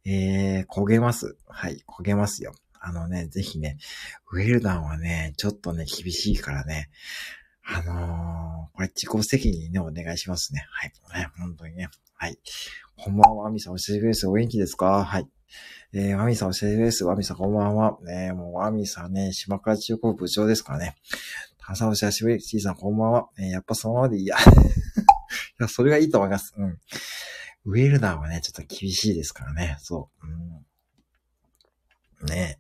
[0.05, 1.37] えー、焦げます。
[1.48, 2.55] はい、焦げますよ。
[2.81, 3.79] あのね、ぜひね、
[4.33, 6.88] ウェルダンはね、ちょっとね、厳しいからね、
[7.71, 10.65] あのー、これ自己責任ね、お願いしますね。
[10.71, 10.93] はい。
[11.21, 11.91] ね、本当にね。
[12.15, 12.39] はい。
[12.97, 14.27] こんばんは、アミさん、お久しぶりです。
[14.27, 15.05] お元気ですか？
[15.05, 15.29] はい。
[15.93, 17.05] えー、ワミさんお久しぶりです。
[17.05, 17.99] ワミさんこんばんは。
[18.03, 20.97] ねもうワミさんね、島倉中高部長ですからね。
[21.59, 22.41] タさんお久しぶり。
[22.41, 23.29] ちーさんこんばんは。
[23.39, 24.37] えー、やっぱそのままでいいや。
[24.41, 24.41] い
[25.61, 26.55] や、それがいいと思います。
[26.57, 26.79] うん。
[27.67, 29.77] ウェルダーはね、ちょっと厳しいですからね。
[29.81, 30.27] そう。
[30.27, 30.65] うん、
[32.27, 32.59] ね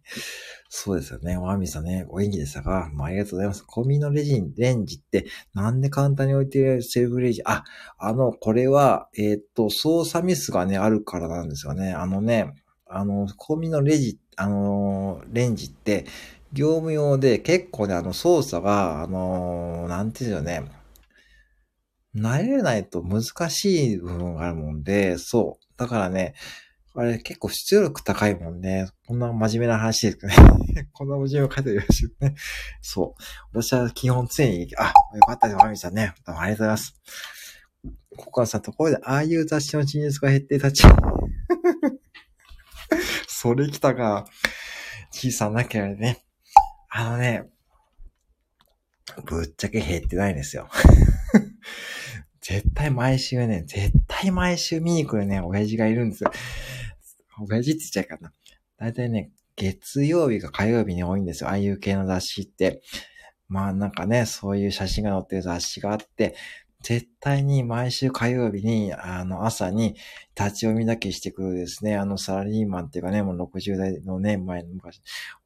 [0.70, 1.38] そうですよね。
[1.38, 3.64] ワミさんね、お元気でしたか、まあ、ありがとうございます。
[3.64, 7.40] コンビニのレジン、レンジってなんで簡単に置いてるセルフレジ？
[7.46, 7.64] あ、
[7.98, 11.92] あの、これは、えー、っと、操作ミスがね、あるからなんですよね。
[11.92, 12.52] あのね、
[12.86, 16.04] あの、コンビニのレジ、あの、レンジって、
[16.52, 20.70] 業務用で結構ね、あの、操作が、あの、なんていうんですよね。
[22.14, 25.64] 慣れないと難しい部分があるもんで、そう。
[25.78, 26.34] だからね、
[26.94, 28.88] あれ結構出力高いもんね。
[29.06, 30.88] こんな真面目な話ですけどね。
[30.92, 32.34] こんな真面目な書いてるしね。
[32.80, 33.22] そう。
[33.52, 36.14] 私は基本常に、あ、よかったです、マミさんね。
[36.26, 36.94] どうもありがとうございます。
[38.16, 40.82] ここはさ、ところで、ああいう雑誌の陳述が減って立ち。
[43.28, 44.26] それ来たか。
[45.10, 46.24] 小さなきゃね。
[46.88, 47.44] あのね、
[49.24, 50.68] ぶっちゃけ減ってないんですよ。
[52.40, 56.30] 絶対毎週ね、絶対毎週見に来るね、親父がいるんですよ。
[57.48, 58.32] 親父って言っちゃいかな。
[58.78, 61.50] だいたいね、月曜日か火曜日に多いんですよ。
[61.50, 62.82] ああいう系の雑誌って。
[63.48, 66.34] まあなんかね、そういう写真が載ってる雑誌があって、
[66.88, 69.94] 絶対に毎週火曜日に、あの、朝に
[70.34, 75.02] 立ち読みだけしてくるですね、あのサラリーマンっていうかね、もう60代のね、前の昔、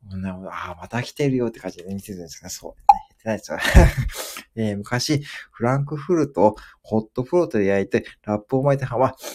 [0.08, 2.76] ああ、また来てるよって感じで見てるんですかそう、ね、
[3.14, 3.58] ってないですよ。
[4.54, 9.16] えー、昔、フランクフルトをホットプロートで焼いて、ラップを巻いて、は、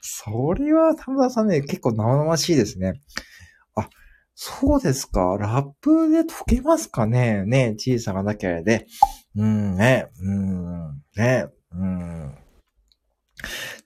[0.00, 2.94] それは田村さんね、結構生々しいですね。
[3.74, 3.90] あ、
[4.34, 5.36] そうですか。
[5.38, 8.86] ラップで溶けますかねね小さなだけで。
[9.36, 12.34] うんね、うん、ね、うん。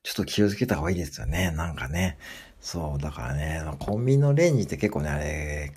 [0.03, 1.51] ちょっと気をつけた方がいいですよね。
[1.51, 2.19] なんかね。
[2.61, 5.75] そう、だからね、コンビニのレンジって結構ね、あれ、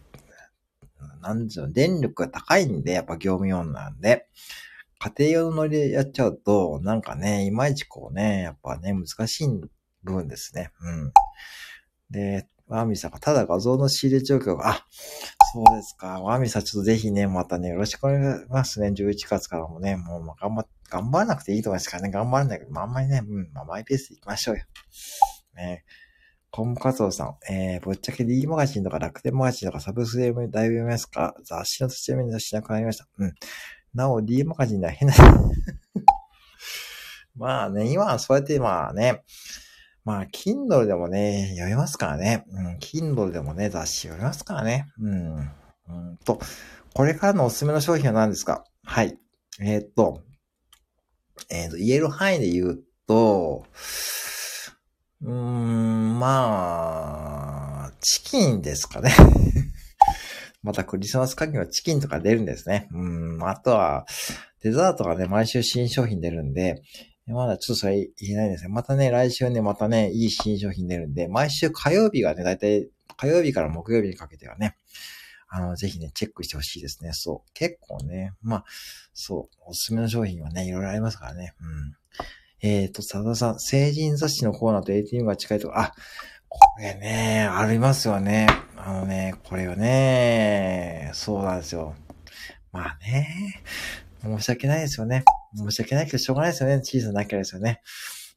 [1.22, 4.28] なんでょう、電力が高いんで、やっぱ業務用なんで、
[5.00, 9.48] 家庭用のでやっちゃうと、なんかね、いまいちこうね、やっぱね、難しい
[10.04, 10.72] 部分ですね。
[10.82, 11.12] うん。
[12.10, 14.86] で、ワーミーさんが、ただ画像の仕入れ状況が、あ、
[15.54, 16.22] そうですか。
[16.22, 18.90] ワーミーさん、ちょっとぜひね、またね、よろしくお願いしますね。
[18.90, 22.12] 11月からもね、もう、まあ、頑張、頑張らなくていいと思いますからね。
[22.12, 24.64] 頑張らないけど、まあ、あんまりね、うん、まあ、マイペースで行きましょうよ。
[25.56, 25.86] ね。
[26.50, 31.36] コムカツオさん、えー、ぶっちゃけ D マガジンとか楽天マガジンとかサブスクでだいぶ読みますか？
[31.44, 33.08] 雑誌の土読みのしなくなりました。
[33.18, 33.34] うん。
[33.94, 35.14] なお、D マガジンでは変な
[37.36, 39.24] まあね、今はそうやってまあね、
[40.08, 42.46] まあ、Kindle でもね、読みますからね。
[42.50, 44.86] うん、Kindle でもね、雑誌読みますからね。
[45.02, 45.36] うん。
[45.36, 45.42] う
[46.14, 46.40] んと、
[46.94, 48.64] これからのおすすめの商品は何ですか？
[48.86, 49.18] はい。
[49.60, 50.22] えー、っと、
[51.50, 53.66] えー、っと、言える範囲で言うと、
[55.24, 59.12] うーん、まあ、チキンですかね。
[60.64, 62.88] またクリスマス限りのチキンとか出るんですね。
[62.94, 64.06] うん、あとは、
[64.64, 66.82] デザートがね、毎週新商品出るんで、
[67.34, 68.70] まだちょっとそれ言えないですね。
[68.70, 72.88] またね、来週ね、またね、いい新商品出るんで、毎週火曜日がね、だいたい
[73.18, 74.76] 火曜日から木曜日にかけてはね、
[75.50, 77.12] あの、ぜひね、チェックしてほしいですね。
[77.14, 77.52] そう。
[77.54, 78.66] 結構ね、まあ、
[79.14, 81.54] そう、おすすめの商品はね、いろいろありますからね。
[81.62, 81.96] うん。
[82.62, 85.94] えっ、ー、と、佐田さん、成人雑誌のコーナーと ATM が近いとか、あ、
[86.50, 88.48] これね、ありますよね。
[88.76, 91.96] あのね、これはね、そうなんですよ。
[92.72, 93.64] まあね、
[94.28, 95.24] 申し訳ないですよね。
[95.56, 96.82] 申し訳ないけどしょうがないですよね。
[96.82, 97.82] チーズなきゃですよね。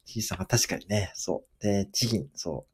[0.05, 1.63] チーズが確かにね、そう。
[1.63, 2.65] で、チキン、そ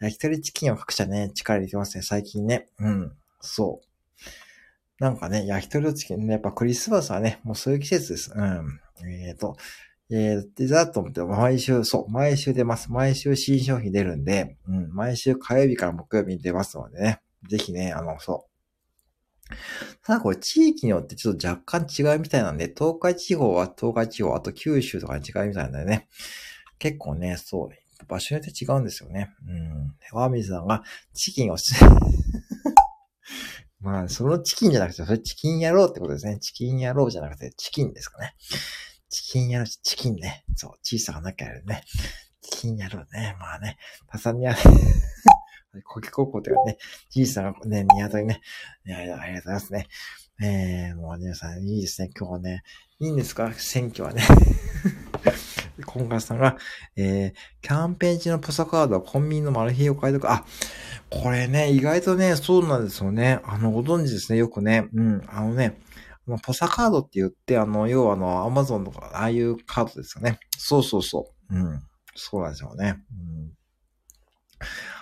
[0.00, 0.04] う。
[0.04, 2.68] 焼き鳥チキンを各社ね、力入れてますね、最近ね。
[2.78, 3.86] うん、そう。
[4.98, 8.32] なんかね、焼き鳥のチキンね、やっぱクリスマスはね、もうそういう季節です。
[8.34, 8.80] うん。
[9.04, 9.56] えっ、ー、と、
[10.10, 12.90] えー、デザートって毎週、そう、毎週出ます。
[12.90, 18.55] 毎週新商品出るんで、うん、毎週火曜日から木曜日に出ますのでね、ぜひね、あの、そう。
[20.02, 26.08] ただこれ地域によってちょっと若干違うみたいなんで、東海地方は東海地方、あと九州とかに違うみたいなんだよね。
[26.78, 27.70] 結構ね、そう、
[28.06, 29.30] 場所によって違うんですよね。
[29.46, 29.94] うん。
[30.12, 30.82] ワーミーさんが
[31.14, 31.56] チキンを
[33.80, 36.38] まあ、そのチキンじゃなくて、それチキン野郎ってことですね。
[36.38, 38.34] チキン野郎じゃなくて、チキンですかね。
[39.08, 40.44] チキンやるし、チキンね。
[40.56, 41.84] そう、小さがなきゃやるね。
[42.42, 43.36] チキンやるね。
[43.38, 43.78] まあね、
[44.08, 44.58] パサニアね。
[45.84, 46.78] コケ高校というかね、
[47.10, 48.40] 小さがね、宮戸にね。
[48.86, 49.88] いやいや、ありがとうございますね。
[50.42, 52.10] えー、もう皆さんいいですね。
[52.18, 52.62] 今日はね、
[52.98, 53.52] いいんですか？
[53.54, 54.22] 選挙はね。
[55.84, 56.56] 今回さんが、
[56.96, 60.44] えー、キャンペーン中のポサカードはコンビニのマル秘を買いとか、あ、
[61.10, 63.40] これね、意外とね、そうなんですよね。
[63.44, 64.88] あの、ご存知ですね、よくね。
[64.94, 65.78] うん、あのね、
[66.42, 70.38] ポサカードって言って、あの、要はあの、アマゾンとか、ああいうカードですよね。
[70.56, 71.54] そうそうそう。
[71.54, 71.82] うん。
[72.14, 72.96] そうなんですよね。
[73.10, 73.52] うん、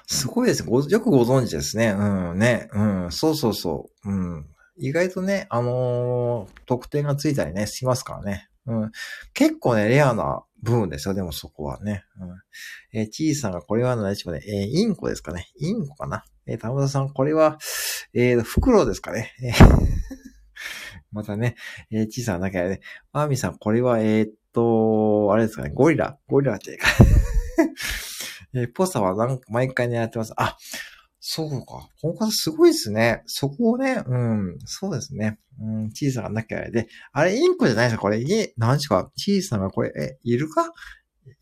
[0.06, 0.82] すごいですご。
[0.82, 1.90] よくご存知ですね。
[1.90, 2.68] うん、ね。
[2.72, 3.12] うん。
[3.12, 4.10] そうそうそう。
[4.10, 4.46] うん。
[4.76, 8.48] 意外とね、あのー、特典がついたりね、しますからね。
[8.66, 8.92] うん。
[9.32, 11.14] 結構ね、レアな部分ですよ。
[11.14, 12.04] でもそこはね。
[12.20, 13.00] うん。
[13.00, 14.42] えー、チーさんがこれは何でしょうね。
[14.46, 15.48] えー、インコですかね。
[15.58, 16.24] インコかな。
[16.46, 17.58] えー、田村さん、これは、
[18.12, 19.32] えー、袋ですかね。
[19.42, 19.54] えー
[21.12, 21.54] またね、
[21.92, 22.80] えー、小さな中でね、
[23.12, 26.86] アーミーさん、これは、えー、っと、あれですかね、ゴリラゴリラっていうか
[28.54, 30.32] えー、ポサはなんか毎回狙ってます。
[30.36, 30.56] あ、
[31.20, 31.88] そうか。
[32.00, 33.22] この方すごいですね。
[33.26, 35.38] そこをね、うん、そうですね。
[35.60, 36.86] うん、小さな中で。
[37.12, 38.02] あれ、インコじゃないですか？
[38.02, 39.10] これ、え、何時か？
[39.16, 40.70] 小さなこれ、え、イルカ？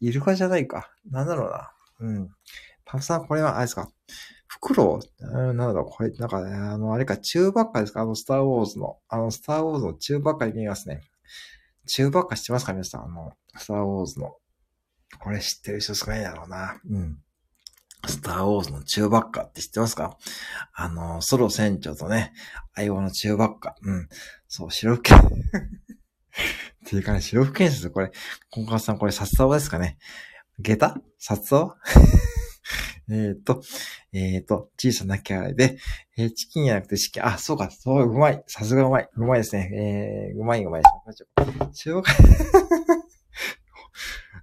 [0.00, 0.90] イルカじゃないか。
[1.10, 1.72] なんだろうな。
[2.00, 2.28] うん。
[2.84, 3.88] パフさん、これは、あれですか？
[4.46, 8.02] フクロウなんだろう、これ、なんかね、あの、あれか、中ばっかですか？
[8.02, 8.98] あの、スターウォーズの。
[9.08, 11.00] あの、スターウォーズの中ばっかに見えますね。
[11.86, 12.72] 中ばっか知ってますか？
[12.72, 13.04] 皆さん。
[13.04, 14.36] あの、スターウォーズの。
[15.20, 16.80] これ知ってる人少ないだろうな。
[16.88, 17.18] うん。
[18.08, 20.16] スターウォーズの中ばっかって知ってますか？
[20.74, 22.32] あの、ソロ船長とね、
[22.74, 23.76] 相棒の中ばっか。
[23.82, 24.08] うん。
[24.48, 25.18] そう、白吹 っ
[26.86, 28.10] ていうかね、白吹建設、これ、
[28.50, 29.98] コンカさん、これ、札竿ですかね？
[30.58, 30.96] 下駄？
[31.18, 31.76] 札竿
[33.10, 33.62] えっ、と、
[34.12, 35.78] えっ、ー、と、小さなキャラで、
[36.16, 38.42] えー、チキンじゃなくてチキン、あ、そうか、そう、うまい。
[38.46, 39.08] さすがうまい。
[39.14, 40.30] うまいですね。
[40.32, 40.82] えー、うまいうまい。
[41.74, 42.12] 中華、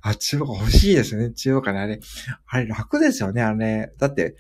[0.01, 1.31] あ、中華欲しいですね。
[1.31, 1.99] 中華ね、あれ。
[2.47, 3.93] あれ楽ですよね、あれ。
[3.97, 4.35] だって、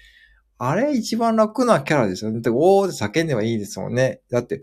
[0.57, 2.37] あれ一番楽なキャラですよね。
[2.37, 4.21] だって、おーって叫んではいいですもんね。
[4.29, 4.61] だって、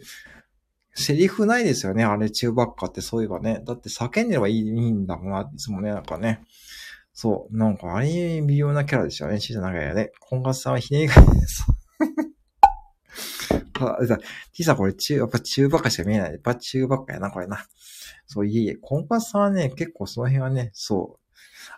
[0.94, 2.04] セリフないですよね。
[2.04, 3.62] あれ中ばっかってそういえばね。
[3.66, 6.42] だって叫んでればいいんだもんな、いつもね、なんかね。
[7.12, 7.56] そう。
[7.56, 9.40] なんか、あれ、微妙なキャラでしたよね。
[9.40, 10.12] シー長屋で。
[10.20, 11.64] 本勝さんはひねりがいです。
[13.80, 14.18] あ、さ、
[14.52, 16.32] T さんこれ中、やっぱ中ばっかしか見えない。
[16.32, 17.66] やっぱ中ばっかやな、これな。
[18.26, 18.74] そう、いえいえ。
[18.76, 21.26] コンパスさんはね、結構その辺はね、そう。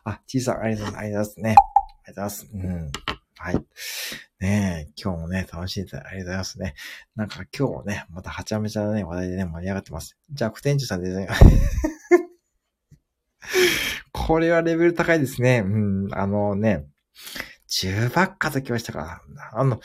[0.05, 1.55] あ、T さん、ありがとうございますね。
[2.05, 2.49] ありがとうございます。
[2.53, 2.93] うん。
[3.41, 3.67] はい。
[4.41, 6.75] ねえ、今日もね、楽しんでありがとうございますね。
[7.17, 10.17] なんか今日もね、またはちゃめちゃなね、話題でね、盛り上がってます。
[10.31, 11.29] じゃあ、副店長さんでね、
[14.13, 15.63] これはレベル高いですね。
[15.65, 16.87] うん、あのね、
[17.81, 19.23] 中ばっかときましたか。
[19.53, 19.81] あの、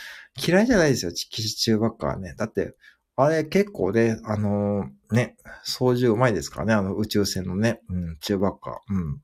[0.45, 2.33] 嫌いじゃないですよ、岸中ばっかはね。
[2.37, 2.75] だって、
[3.15, 8.81] あれ結構ね、あのね、操縦うまいですからね、あの宇宙船のね、うん、中ばっか。
[8.89, 9.21] うん。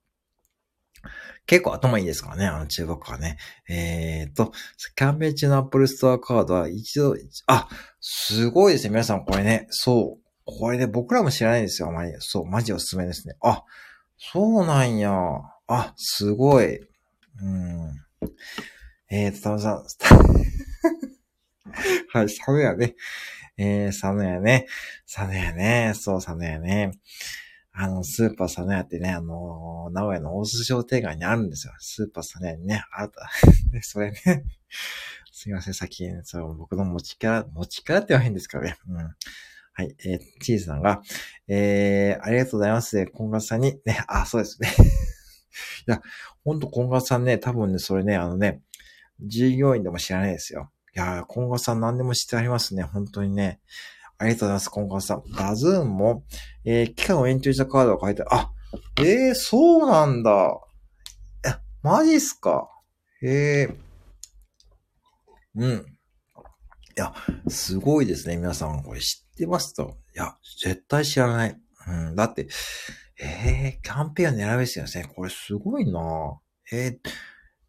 [1.47, 3.37] 結構頭いいですからね、あの中ばっかはね。
[3.67, 4.51] えーっと、
[4.95, 7.15] キャンペーン中の Apple Store カードは一度、
[7.47, 7.67] あ、
[7.99, 9.65] すごいですね、皆さんこれね。
[9.71, 10.29] そう。
[10.45, 12.13] これね、僕らも知らないですよ、あまり。
[12.19, 13.35] そう、マジおすすめですね。
[13.41, 13.63] あ、
[14.17, 15.11] そうなんや。
[15.67, 16.79] あ、すごい。
[17.41, 17.93] うん。
[19.11, 19.83] えーと、たまさん。
[22.13, 22.95] は い、佐野やね。
[23.57, 24.67] えー、佐野やね。
[25.11, 25.93] 佐野やね。
[25.95, 26.91] そう、佐野やね。
[27.71, 31.73] あの、スーパー佐野屋ってね、あのー名古屋の大須商店街にあるんですよ。
[31.79, 33.29] スーパー佐野屋にね、あった。
[33.71, 34.19] で、 それね。
[35.31, 38.77] すいません、先に、そう、僕の持ちキャラ、持ちキャラって言わへんですからね。
[38.87, 38.97] うん。
[38.97, 41.01] はい、えー、チーズさんが、
[41.47, 43.07] えー、ありがとうございます。
[43.07, 44.69] コンガさんに、ね、あ、そうですね。
[45.87, 46.01] いや、
[46.43, 48.61] ほんと、コンガさんね、多分ね、それね、あのね、
[49.21, 50.71] 従業員でも知らないですよ。
[50.95, 52.83] いやー、コンガさん何でも知ってありますね。
[52.83, 53.59] 本当にね。
[54.17, 55.23] ありがとうございます、コンガさん。
[55.35, 56.23] ダズーンも、
[56.65, 58.31] えー、期間を延長したカードが書いてある。
[58.33, 58.51] あ、
[58.97, 60.59] えー、そうなんだ。
[61.45, 62.69] え、マジっすか？
[63.21, 63.75] えー、
[65.55, 65.85] うん。
[66.97, 67.13] いや、
[67.47, 68.83] すごいですね、皆さん。
[68.83, 69.97] これ知ってますと。
[70.13, 71.57] いや、絶対知らない。
[71.87, 72.47] うん、だって、
[73.21, 75.09] えー、キャンペーン狙うですよね。
[75.13, 76.39] これすごいな
[76.71, 77.09] えー、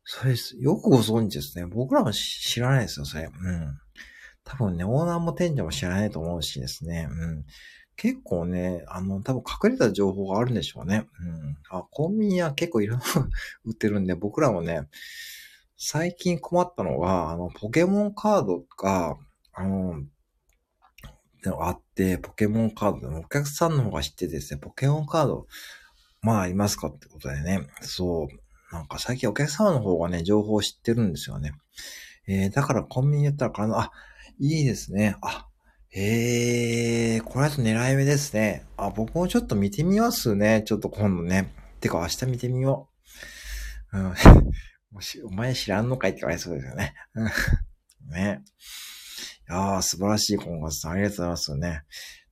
[0.05, 1.67] それ、よくご存知ですね。
[1.67, 3.25] 僕らも知らないですよ、それ。
[3.25, 3.79] うん。
[4.45, 7.09] 多分ね、オーナーも店長も知らないと思うしですね。
[7.11, 7.45] うん。
[7.97, 11.07] 結構ね、あの、多分隠れた情報があるんでしょうね。
[11.21, 11.57] うん。
[11.71, 13.05] あ、コンビニは結構いろんな
[13.65, 14.89] 売ってるんで、僕らもね、
[15.77, 19.17] 最近困ったのが、あの、ポケモンカードが、
[19.53, 20.03] あの、
[21.49, 25.47] あって、ポケモンカードでもお客さんの方が知っててですね、ポケモンカード、
[26.23, 31.53] まあありますかってことでね、そう、なんか最近お客様の方がね、情報を知ってるんですよね。
[32.29, 33.93] えー、だからコンビニやったらかな、あ、
[34.39, 35.17] いいですね。
[35.23, 35.47] あ、
[35.93, 38.65] えー、これだと狙い目ですね。
[38.77, 40.63] あ、僕もちょっと見てみますね。
[40.65, 41.53] ちょっと今度ね。
[41.81, 42.89] てか明日見てみよ
[43.93, 43.99] う。
[43.99, 44.15] うん。
[44.93, 46.95] もし、お前知らんのかいって言われそうですよね。
[47.15, 47.29] うん。
[48.13, 48.45] ね。
[49.51, 50.93] いやー、素晴らしい、コンガさん。
[50.93, 51.83] ありがとうございますよね。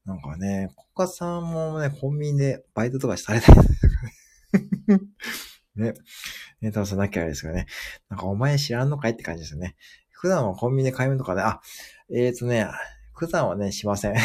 [0.04, 3.68] なんかね、コンガさんもね、コンビニでバイトとかされたりとか
[4.92, 5.00] ね。
[5.74, 5.94] ね。
[6.61, 7.66] ね、多分さなきゃあれですよね。
[8.09, 9.74] なんかお前知らんのかいって感じですよね。
[10.12, 11.61] 普段はコンビニで買い物とかね、あ、
[12.14, 12.68] えーとね、
[13.14, 14.14] 普段はね、しません。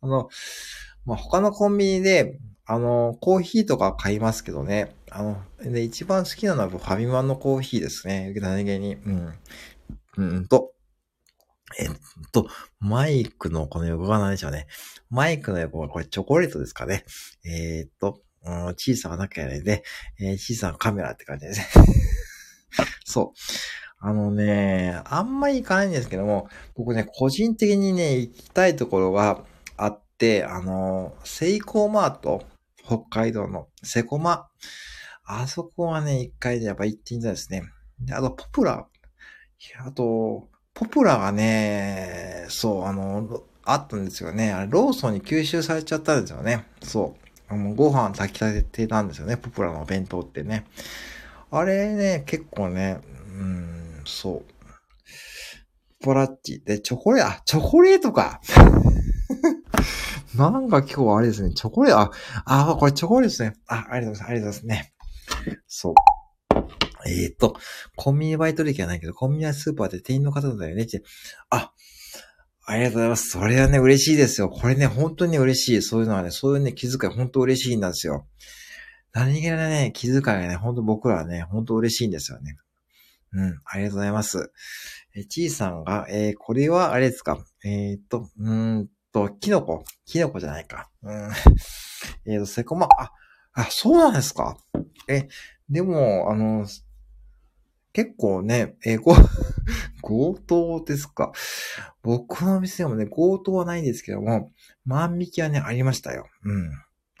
[0.00, 0.28] あの、
[1.04, 4.96] まあ、他のコンビニで、あの、コーヒーとか買いますけどね。
[5.12, 8.34] あの、で、一番好きなのはファミマのコーヒーですね。
[8.34, 8.96] 何気に。
[8.96, 9.34] うん。
[10.16, 10.72] うんと、
[11.78, 11.88] えっ
[12.32, 12.48] と、
[12.78, 14.66] マイクのこの横が何でしょうね。
[15.10, 17.04] マイクの横がこれチョコレートですかね。
[17.44, 19.82] えー、っと、うん、小さななきゃいけないで、
[20.20, 21.86] えー小さなカメラって感じですね。
[23.04, 23.40] そう。
[23.98, 29.44] あのね、あんまり行かないんですけども、僕ね、個人的にね、行きたいところが
[29.76, 32.44] あって、あの、セイコーマート、
[32.84, 34.48] 北海道のセコマ。
[35.24, 37.64] あそこはね、一回でやっぱ行ってみたいですね。
[37.98, 38.86] で、あと、ポプラ。
[39.84, 44.52] あと、ポプラがね、そう、あの、あったんですよね。
[44.52, 46.66] あれ、ローソンに吸収されちゃったんですよね。
[46.82, 47.26] そう。
[47.48, 49.36] あのご飯炊き立ててたんですよね。
[49.38, 50.66] ポプラのお弁当ってね。
[51.50, 56.04] あれね、結構ね、うん、そう。
[56.04, 56.60] ポラッチ。
[56.60, 58.40] で、チョコレート、あ、チョコレートか。
[60.36, 62.10] なんか今日あれですね、チョコレート、あ、
[62.44, 63.54] あ、これチョコレートですね。
[63.66, 64.92] あ、ありがとうございます、ありがとうございますね。
[65.66, 65.94] そう。
[67.06, 67.56] えー、と、
[67.96, 71.02] コンビニバイト歴はないけど、コンビニやスーパーで店員の方だよねって。
[71.50, 71.72] あ、
[72.64, 73.28] ありがとうございます。
[73.30, 74.48] それはね、嬉しいですよ。
[74.48, 75.82] これね、本当に嬉しい。
[75.82, 78.26] そういうのはね、そういうね、気遣い本当嬉しいんですよ。
[79.12, 82.56] 何気ないね、気遣いがね、本当僕らはね、本当嬉しいんですよね。
[83.32, 84.52] うん、ありがとうございます。
[85.14, 87.44] え、ちいさんが、えーこれは、あれですか？
[87.64, 89.84] えーっと、うーんと、キノコ？
[90.04, 90.90] キノコじゃないか。
[91.02, 91.30] うん。
[92.26, 93.12] えーと、セコマ、あ、
[93.52, 94.58] あ、そうなんですか？
[95.08, 95.28] え、
[95.68, 96.66] でも、あの、
[97.96, 99.14] 結構ね、えーご、
[100.04, 101.32] 強盗ですか。
[102.02, 104.52] 僕の店でもね、強盗はないんですけども、
[104.84, 106.28] 万引きはね、ありましたよ。
[106.44, 106.70] うん。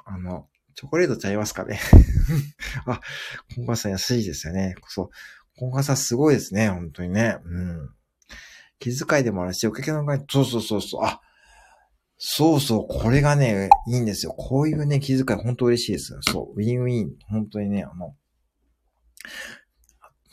[0.04, 1.80] あの、チョコレートちゃいますかね。
[2.84, 3.00] あ、
[3.54, 4.74] コンガさん安いですよね。
[4.88, 5.08] そう。
[5.56, 7.38] コンガさんすごいですね、本当にね。
[7.42, 7.90] うん。
[8.78, 11.22] 気遣いでもあるし、お客さんが、そうそうそうそう、あ、
[12.18, 14.32] そうそう、これがね、いいんですよ。
[14.32, 16.18] こういうね、気遣い本当嬉しいです。
[16.20, 17.16] そう、ウィンウィン。
[17.30, 18.14] 本当にね、あの、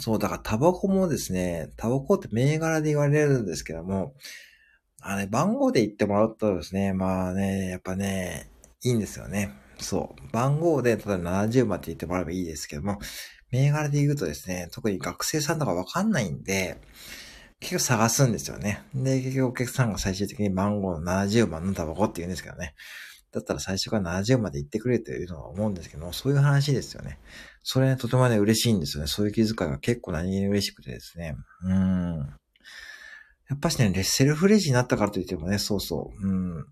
[0.04, 4.14] そう、だからタバコもですね、タバコって銘柄で言われるんですけども、
[5.00, 8.50] あれ、番号で言ってもらうとですね、まあね、やっぱね、
[8.84, 9.54] いいんですよね。
[9.80, 10.32] そう。
[10.34, 13.00] 番号で、例えば70まで言ってもらえばいいですけども、
[13.52, 16.82] 銘柄で言うとですね、特に学生さんとかわかんないんで、
[17.62, 18.84] 結局探すんですよね。
[18.94, 22.76] で、結局お客さんが最終的に番号の70番のタバコって言うんですけどね。
[23.34, 27.18] だったら最初から70まで行ってくれというのは思うんですけども、そういう話ですよね。
[27.64, 29.08] それね、とてもね、嬉しいんですよね。
[29.08, 31.36] そういう気遣いが結構何気に嬉しくてですね。
[31.64, 32.18] うん。
[33.50, 36.28] やっぱしね、レッセルフレジになったからといってもね、そうそう。
[36.28, 36.66] うん。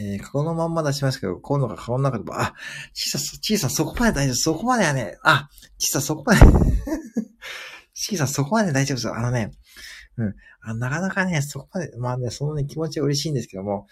[0.00, 2.54] えー、カゴのまんま出しますけど、今度がカゴの中でも、あ、
[2.92, 5.48] 小さ、小さ、そこまで大丈夫、そこまではね、あ、
[5.78, 6.40] 小さ、そこまで
[7.94, 9.16] 小さ、そこまで大丈夫ですよ。
[9.16, 9.52] あのね、
[10.16, 10.34] うん。
[10.62, 13.86] あなかなかね、そこまで、まあね、そのね、気持ちは嬉しいんですけども、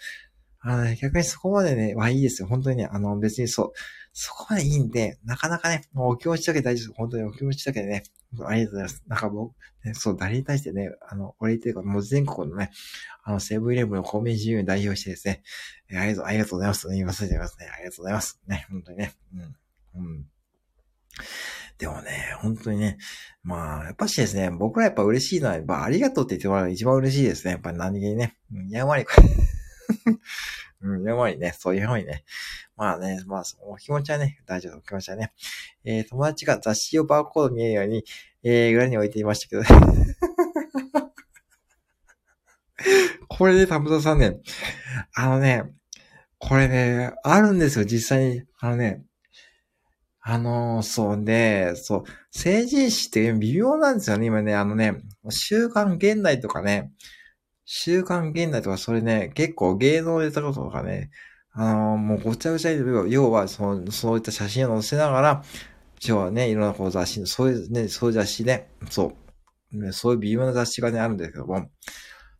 [0.61, 2.47] あの、ね、逆にそこまでね、はいいですよ。
[2.47, 3.71] 本当にね、あの、別にそう、
[4.11, 6.97] そこまでいいんで、なかなかね、もうお気持ちだけ大丈夫です。
[6.97, 8.03] 本当にお気持ちだけでね、
[8.45, 9.03] ありがとうございます。
[9.07, 9.55] なんか僕、
[9.85, 12.71] ね、そう、誰に対してね、あの、俺というか、もう全国のね、
[13.23, 15.43] あの、セブンイレブンのコンビニ自由に代表してですね、
[15.89, 16.89] えありがとう、ありがとうございます。
[16.89, 17.67] 言わせてますね。
[17.73, 18.39] ありがとうございます。
[18.47, 19.13] ね、本当にね。
[19.33, 19.41] うん。
[20.01, 20.25] うん。
[21.77, 22.97] でもね、本当にね、
[23.41, 27.51] まあ、やっぱしですね、僕らやっぱ嬉しいのは、やっぱありがとうって言ってもらうのが一番嬉しいですね。
[27.51, 28.37] やっぱり何気にね。
[28.53, 29.05] うん、やんわり、
[30.81, 32.23] うん、やんわりね、そういうふうにね。
[32.77, 35.33] まあね、まあ、お気持ちはね、大丈夫、お気持ちはね。
[35.83, 38.05] えー、友達が雑誌をバーコード見えるように、
[38.43, 39.67] えー、裏に置いていましたけど、ね
[43.27, 44.39] これで、たむたさんね、
[45.13, 45.63] あのね、
[46.37, 48.43] これね、あるんですよ、実際に。
[48.59, 49.03] あのね、
[50.21, 56.91] あのー、そうね、そう、成人史って微妙なんですよね、今ね、あのね、週刊現代とかね、
[57.71, 61.11] 週刊現代とかそれね、結構芸能ネタととかね、
[61.51, 65.43] あのー、もうごちゃごちゃに、要はその、そういった写真を載せながら、
[66.03, 69.13] 要はね、いろんなこう雑誌、そういうね、そういう雑誌ね、そ
[69.71, 71.69] う、ね、そういう微妙な雑誌がね、あるんですけども、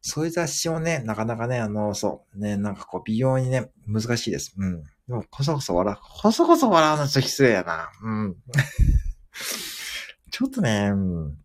[0.02, 4.56] そういう雑誌をね、なかなかね、あの、そう、ね、なんかこう、微妙にね、難しいです。
[4.58, 4.82] うん。
[4.82, 5.98] でも、こそこそ笑う。
[6.02, 7.92] こそこそ笑うのちょっと失礼やな。
[8.02, 8.36] うん。
[10.32, 11.38] ちょっとね、うん。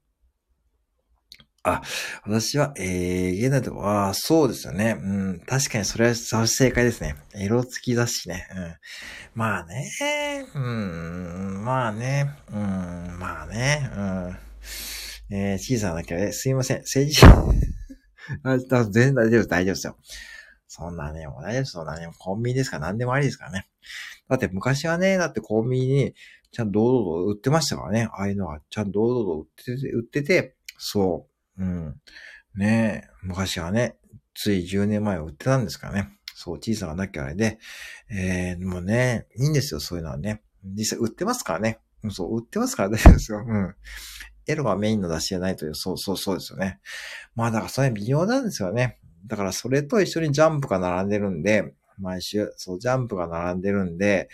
[1.65, 1.81] あ、
[2.27, 4.99] 私は、えー、現代では、そうですよね。
[5.01, 7.17] うん、確かにそれは正解ですね。
[7.35, 8.47] 色付き雑誌ね。
[8.55, 8.75] うん。
[9.35, 14.37] まあね、うん、まあね、うん、まあね、うん。
[15.31, 16.81] えー、小さなだけで、すいません。
[16.81, 17.25] 政治、
[18.45, 19.97] あ全然大丈夫です、大丈夫ですよ。
[20.69, 23.69] そんなね、もう大丈夫ですそんなね、コンビニですから何でもありですからね。
[24.29, 26.15] だって昔はね、だってコンビニに
[26.53, 28.09] ちゃんと堂々と売ってましたからね。
[28.13, 31.34] ああいうのはちゃんと堂々と売ってて、売ってて、そう。
[31.59, 32.01] うん。
[32.57, 33.97] ねえ昔はね、
[34.35, 36.19] つい10年前は売ってたんですからね。
[36.35, 37.59] そう、小さななきゃあれで。
[38.11, 40.43] えー、もうね、いいんですよ、そういうのはね。
[40.65, 41.79] 実際売ってますからね。
[42.11, 43.45] そう、売ってますから大丈夫ですよ。
[43.47, 43.75] うん。
[44.47, 46.81] エロがメインの出しじゃないという、そうそうそうですよね。
[47.35, 48.99] まあだからそれ微妙なんですよね。
[49.27, 54.29] だからそれと一緒にジャンプが並んでるんで、毎週、そう、ジャンプが並んでるんで、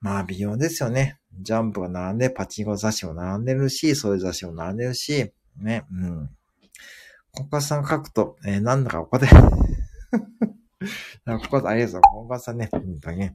[0.00, 1.18] まあ微妙ですよね。
[1.40, 6.30] ジャンプが並んで、パチンコ雑誌も並んでるし、そういう雑誌も並んでるし、ね、うん。
[7.32, 9.38] コカさん書くと、えー、なんだかここで こ
[11.26, 12.00] こありがとうございます。
[12.00, 13.34] コカさんね、本当にね。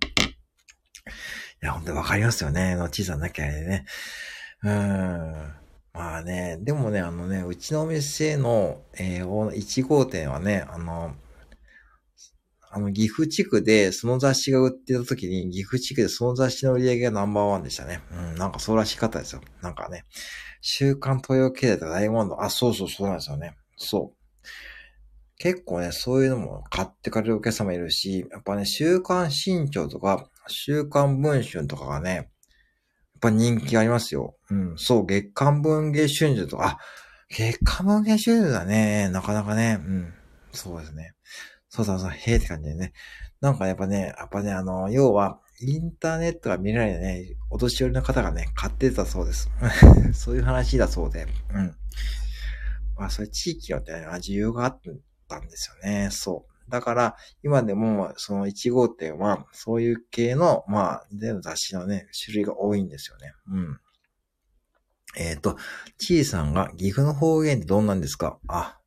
[1.61, 2.75] いや、本当にわかりますよね。
[2.75, 3.85] の小さなきゃね。
[4.63, 5.53] うん。
[5.93, 11.15] まあね、でもね、あのね、うちのお店の、えー、1号店はね、あの、
[12.73, 18.01] あの、岐阜地区でその雑誌が売ってた時に、岐阜地区でその雑誌の売り上げがナンバーワンでしたね。
[18.11, 19.41] うん、なんかそうらしかったですよ。
[19.61, 20.05] なんかね、
[20.61, 23.55] 週刊東洋経済とか大問題、あ、そうそうそうなんですよね。
[23.77, 24.21] そう。
[25.37, 32.27] 結構ね、そういうのも買ってかれるお客様いるし、やっぱね、週刊新潮とか、週刊文春とかがね、やっ
[33.19, 34.35] ぱ人気ありますよ。
[34.51, 34.77] うん。
[34.77, 36.77] そう、月刊文芸春秋とか、あ、
[37.29, 39.09] 月刊文芸春秋だね。
[39.09, 39.79] なかなかね。
[39.79, 40.13] うん。
[40.53, 41.13] そうですね。
[41.71, 42.91] そうそうそう、へえって感じでね。
[43.39, 49.49] なんかやっぱね、やっぱね、あの、要は、インターネットが見られないね、お年寄りの方がね、買ってたそうです。
[50.13, 51.27] そういう話だそうで。
[51.53, 51.75] うん。
[52.97, 54.81] まあ、それ地域によってね、需要があっ
[55.29, 56.09] たんですよね。
[56.11, 56.69] そう。
[56.69, 63.33] だから、今でも、その1号店は、そういう系の、まあ、での雑誌のね、種類が多いんですよね。
[63.47, 63.79] うん。
[65.15, 65.57] えっ、ー、と、
[65.97, 68.39] ちいさんが、岐阜の方言ってどんなんですか？
[68.49, 68.80] あ、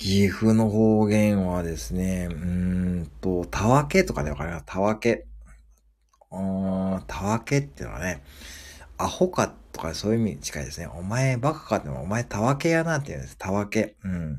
[0.00, 2.36] 岐阜の方言はですね、うー
[3.02, 4.64] んと、たわけとかね、わかります？
[4.64, 5.26] たわけ。
[6.32, 8.22] うん、たわけっていうのはね、
[8.96, 10.86] アホかとかそういう意味に近いですね。
[10.86, 13.36] お前バカかってお前たわけやなって言うんです。
[13.36, 13.96] たわけ。
[14.02, 14.38] うん。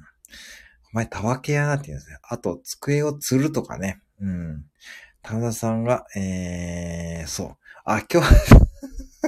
[0.93, 2.17] お前、たわけやなって言うんですね。
[2.23, 4.01] あと、机を吊るとかね。
[4.19, 4.65] うん。
[5.21, 7.57] 田田さんが、えー、そう。
[7.85, 8.55] あ、今日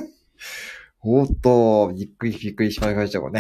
[1.01, 3.39] おっと、びっくりびっくりしまいました、これね。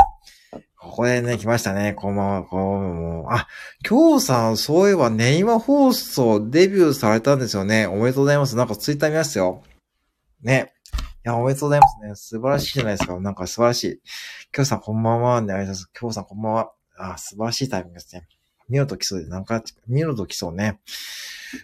[0.83, 1.93] ここでね、来ましたね。
[1.93, 3.35] こんばんは、こんばんは。
[3.37, 3.47] あ、
[3.87, 7.87] 今日さん、そういえば、ネイマ放送デビューされたんですよね。
[7.87, 8.57] おめでとうございます。
[8.57, 9.63] なんかツイッター見ましたよ。
[10.41, 10.73] ね。
[11.25, 12.15] いや、おめでとうございますね。
[12.15, 13.17] 素晴らしいじゃないですか。
[13.17, 14.01] なんか素晴らしい。
[14.53, 15.41] 今日さん、こんばんは。
[15.41, 15.91] ね、ありがとうございます。
[15.97, 16.71] 今日さん、こんばんは。
[16.97, 18.27] あ、素晴らしいタイミングですね。
[18.67, 20.81] 見ろと来そうで、なんか、見ろと来そうね。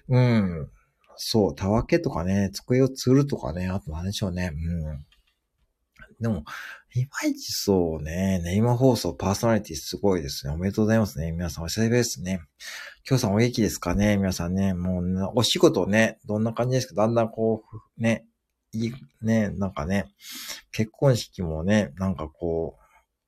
[0.08, 0.70] うん。
[1.18, 4.54] そう、たわけとかね、机を吊るとかね、あと何でしょうね。
[4.54, 5.06] うん。
[6.22, 6.46] でも、
[6.96, 10.54] いまいちそうね、ネイマ放送パーソナリティすごいですね。
[10.54, 11.32] おめでとうございますね。
[11.32, 12.42] 皆さんお久しぶりですね。
[13.08, 14.18] 今日さんお元気ですかね？
[14.18, 16.96] 皆さんね、もう、お仕事ね、どんな感じですか？
[17.04, 17.64] だんだんこ
[17.98, 18.26] う、ね、
[18.72, 20.08] いい、ね、なんかね、
[20.72, 22.76] 結婚式もね、なんかこ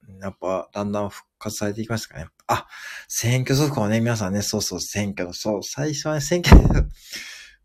[0.09, 2.29] う、やっぱ、だんだん復活されていきましたかね。
[2.47, 2.65] あ、
[3.07, 6.59] 選挙速報ね、皆さんね、そうそう、選挙、そう、最初はね、選挙、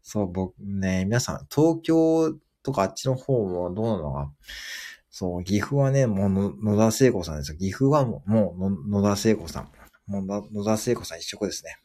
[0.03, 4.33] そう、僕ね、皆さん、東京とかあっちの方もどうなのか、
[5.19, 7.57] そう、岐阜はね、もう野田聖子さんですよ。
[7.57, 9.71] 岐阜はもう、野田聖子さん。
[10.09, 11.79] もう野田聖子さん一色ですね。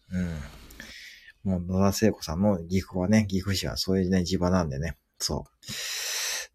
[1.45, 1.51] うん。
[1.51, 4.97] もう野田聖子さんの岐阜はね、岐阜市はそういうね、地場なんでね。
[5.17, 5.71] そう。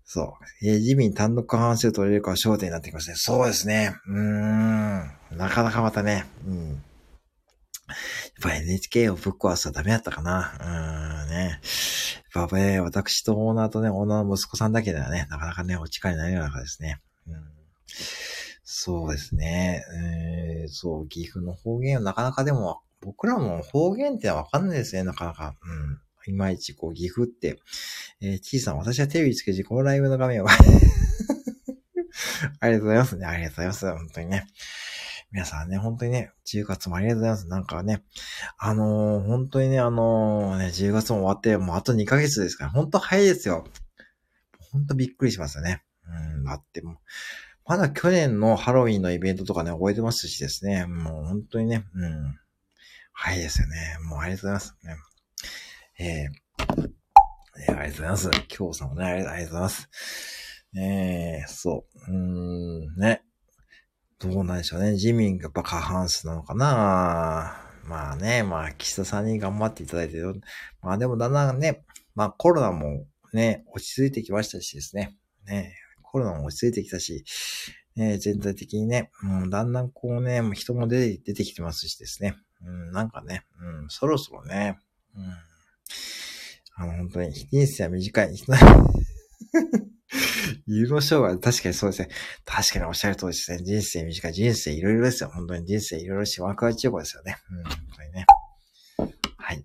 [0.04, 0.66] そう。
[0.68, 3.16] えー、自民単独過半数取れるかは焦点になってきますね。
[3.16, 3.94] そうですね。
[4.08, 5.10] うーん。
[5.30, 6.26] なかなかまたね。
[6.46, 6.82] うん。
[8.42, 10.52] やっぱ NHK をぶっ壊すとダメだったかな。
[10.60, 11.60] うーんね。
[12.34, 17.00] やっぱね、私とオーナーとね、オーナーの息子さんだけではね、なかなかね、お力になれなかですね。
[17.26, 17.34] うん、
[18.62, 19.82] そうですね。
[20.60, 25.54] えー、そう、岐阜の方言はなかなかでも、僕らも方言ってわかんないですね、なかなか。
[26.26, 26.32] うん。
[26.32, 27.58] いまいち、こう、岐阜って。
[28.20, 30.46] えー、T さん、私はテレビつけて、このライブの画面を
[32.60, 33.24] ありがとうございますね。
[33.26, 33.90] ありがとうございます。
[33.90, 34.46] 本当にね。
[35.32, 37.48] 皆さんね、本当にね、10月もありがとうございます。
[37.48, 38.02] なんかね、
[38.58, 43.64] あのー、本当にね、あのー、ね、10月も終わって、もうあと2ヶ月ですから、本当早いですよ。
[44.72, 45.82] 本当びっくりしますよね。
[46.08, 47.00] うん、だっても、
[47.66, 52.38] まだ去年のハロウィンのイベントとかね、覚えてますしですね、もう本当にね、うん、
[53.12, 53.98] 早いですよね。
[54.08, 54.76] もうありがとうございます。
[54.84, 54.96] ね、
[55.98, 56.88] えー、
[57.68, 58.30] えー、ありがとうございます。
[58.56, 59.88] 今日さんもね、ありがとうございます。
[60.78, 63.25] えー、そう、うーん、ね。
[64.18, 64.92] どうなんでしょうね。
[64.92, 70.16] 自民がやっぱ過半数なのかなまあね、まあ、岸田さんに頑張っていただいて。
[70.82, 75.16] まあでもだんだんね、まあコロナもね、落ち着いてきましたしですね。
[75.46, 77.24] ね、コロナも落ち着いてきたし、
[77.94, 82.36] ね、全体的にね、うん、だんだんこうね、人も出て出てきてますしですね。
[82.64, 84.78] うん、なんかね、うん、そろそろね、
[85.14, 85.24] うん、
[86.78, 88.34] あの、本当に、人生は短い。
[90.66, 92.08] 有の生涯、確かにそうですね。
[92.44, 93.62] 確かにおっしゃる通りですね。
[93.62, 94.32] 人生短い。
[94.32, 95.30] 人生いろいろですよ。
[95.32, 97.36] 本当に人生いろいろし、ワクワク中古ですよね。
[97.50, 98.26] うん、本当にね。
[99.36, 99.64] はい。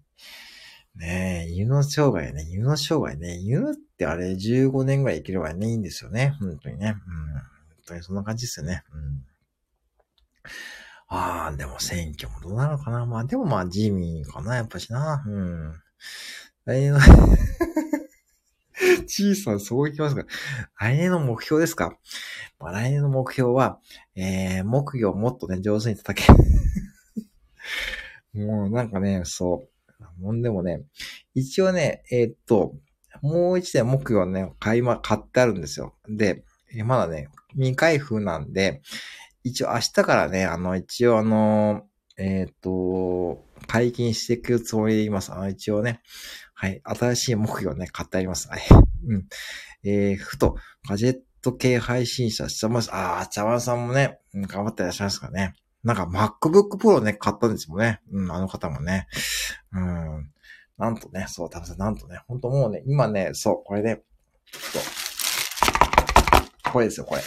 [0.95, 6.35] ねえ、有の生涯ね、有の生涯ね、有ってあれ15年ぐらい生きればね、いいんですよね。
[6.39, 6.89] 本当にね。
[6.89, 6.93] うん。
[6.93, 7.43] 本
[7.87, 8.83] 当にそんな感じですよね。
[8.93, 9.23] うん。
[11.07, 13.05] ああ、でも選挙もどうなのかな。
[13.07, 15.23] まあでもまあ自民かな、やっぱしな。
[15.25, 15.81] うん。
[19.07, 20.25] 小さなそう言ってますが、
[20.79, 21.97] 来年の目標ですか、
[22.59, 23.79] まあ、来年の目標は、
[24.15, 26.31] えー、木魚をもっとね、上手に叩け。
[28.33, 30.21] もうなんかね、そう。
[30.21, 30.83] もんでもね、
[31.33, 32.75] 一応ね、えー、っと、
[33.21, 35.95] もう一台木魚をね、買いま、買ってあるんですよ。
[36.07, 36.43] で、
[36.85, 38.81] まだね、未開封なんで、
[39.43, 41.83] 一応明日からね、あの、一応あの、
[42.17, 45.33] えっ、と、解禁していくつもりでいます。
[45.33, 46.01] あの、一応ね、
[46.61, 46.79] はい。
[46.83, 48.47] 新しい目標ね、買ってあります。
[48.47, 48.61] はい。
[49.07, 49.25] うん。
[49.83, 50.57] えー、ふと、
[50.87, 52.91] ガジェット系配信者してます。
[52.93, 55.55] あー、茶碗さんもね、うん、頑張ってらっしゃいますかね。
[55.83, 57.99] なんか MacBook Pro ね、買ったんですもんね。
[58.11, 59.07] うん、あの方もね。
[59.73, 60.31] うん。
[60.77, 64.03] なんとね、そう、多分なんとね、ほんともうね、今ね、そう、これで、
[64.53, 64.81] そう。
[66.71, 67.23] これですよ、これ。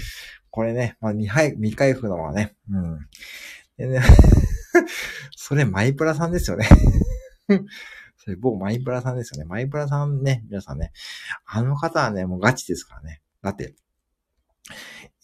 [0.48, 3.06] これね、まあ、未配、未開封のはね、うん。
[3.76, 4.00] でね
[5.36, 6.66] それマイプラさんですよね
[8.28, 9.48] それ某マイプラさんですよね。
[9.48, 10.92] マイプラさんね、皆さんね。
[11.46, 13.22] あの方はね、もうガチですからね。
[13.40, 13.74] だって、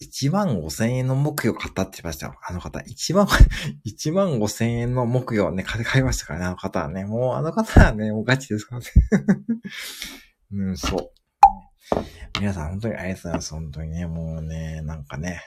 [0.01, 2.35] 1万5千円の木魚買ったって言いましたよ。
[2.41, 2.79] あの方。
[2.79, 3.27] 1万、
[3.85, 7.05] 1万5千円の木魚ね、買いましたからね、あの方はね。
[7.05, 8.87] もうあの方はね、もうガチですからね。
[10.51, 11.11] うん、そう。
[12.39, 13.53] 皆さん本当にありがとうございます。
[13.53, 15.43] 本当にね、もうね、なんかね。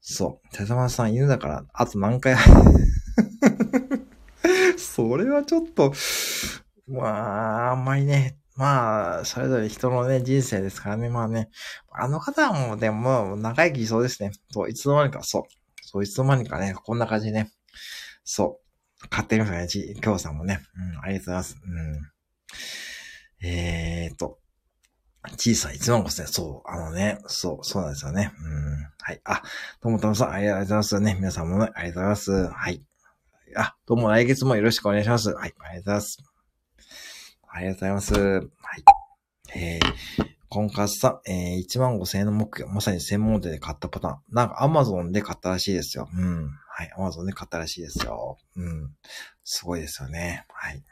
[0.00, 0.48] そう。
[0.56, 2.34] 手玉さん犬だから、あと何回
[4.76, 5.92] それはちょっと、
[6.86, 11.08] まあ、あんまりね、まあ、それぞれ人のね、人生ですからね。
[11.08, 11.48] まあね、
[11.90, 14.32] あの方はもうでも、長生きそうですね。
[14.50, 15.42] そう、いつの間にか、そう。
[15.82, 17.50] そう、いつの間にかね、こんな感じでね。
[18.24, 18.60] そ
[19.04, 19.08] う。
[19.08, 20.60] 買ってる人ね、きょうさんもね。
[20.76, 21.56] うん、ありがとうございます。
[23.42, 23.46] うん。
[23.48, 24.38] えーと。
[25.36, 28.32] 小さい1万5千そう、あのね、そう、そうなんですよね。
[28.38, 28.72] うん。
[28.98, 29.20] はい。
[29.24, 29.42] あ、
[29.80, 31.14] ともともさん、ありがとうございますね。
[31.14, 32.48] 皆さんもね、ありがとうございます。
[32.48, 32.82] はい。
[33.56, 35.30] あ、どうも来月もよろしくお願いします。
[35.30, 36.31] はい、ありがとうございます。
[37.54, 38.14] ありがとうございます。
[38.14, 38.44] はい。
[39.54, 44.18] えー、婚活さん、えー、1万5千円の目標、まさに専門店で買ったパターン。
[44.30, 46.08] なんか Amazon で買ったらしいですよ。
[46.14, 46.46] うん。
[46.46, 48.38] はい、Amazon で買ったらしいですよ。
[48.56, 48.96] うん。
[49.44, 50.46] すごいですよね。
[50.48, 50.82] はい。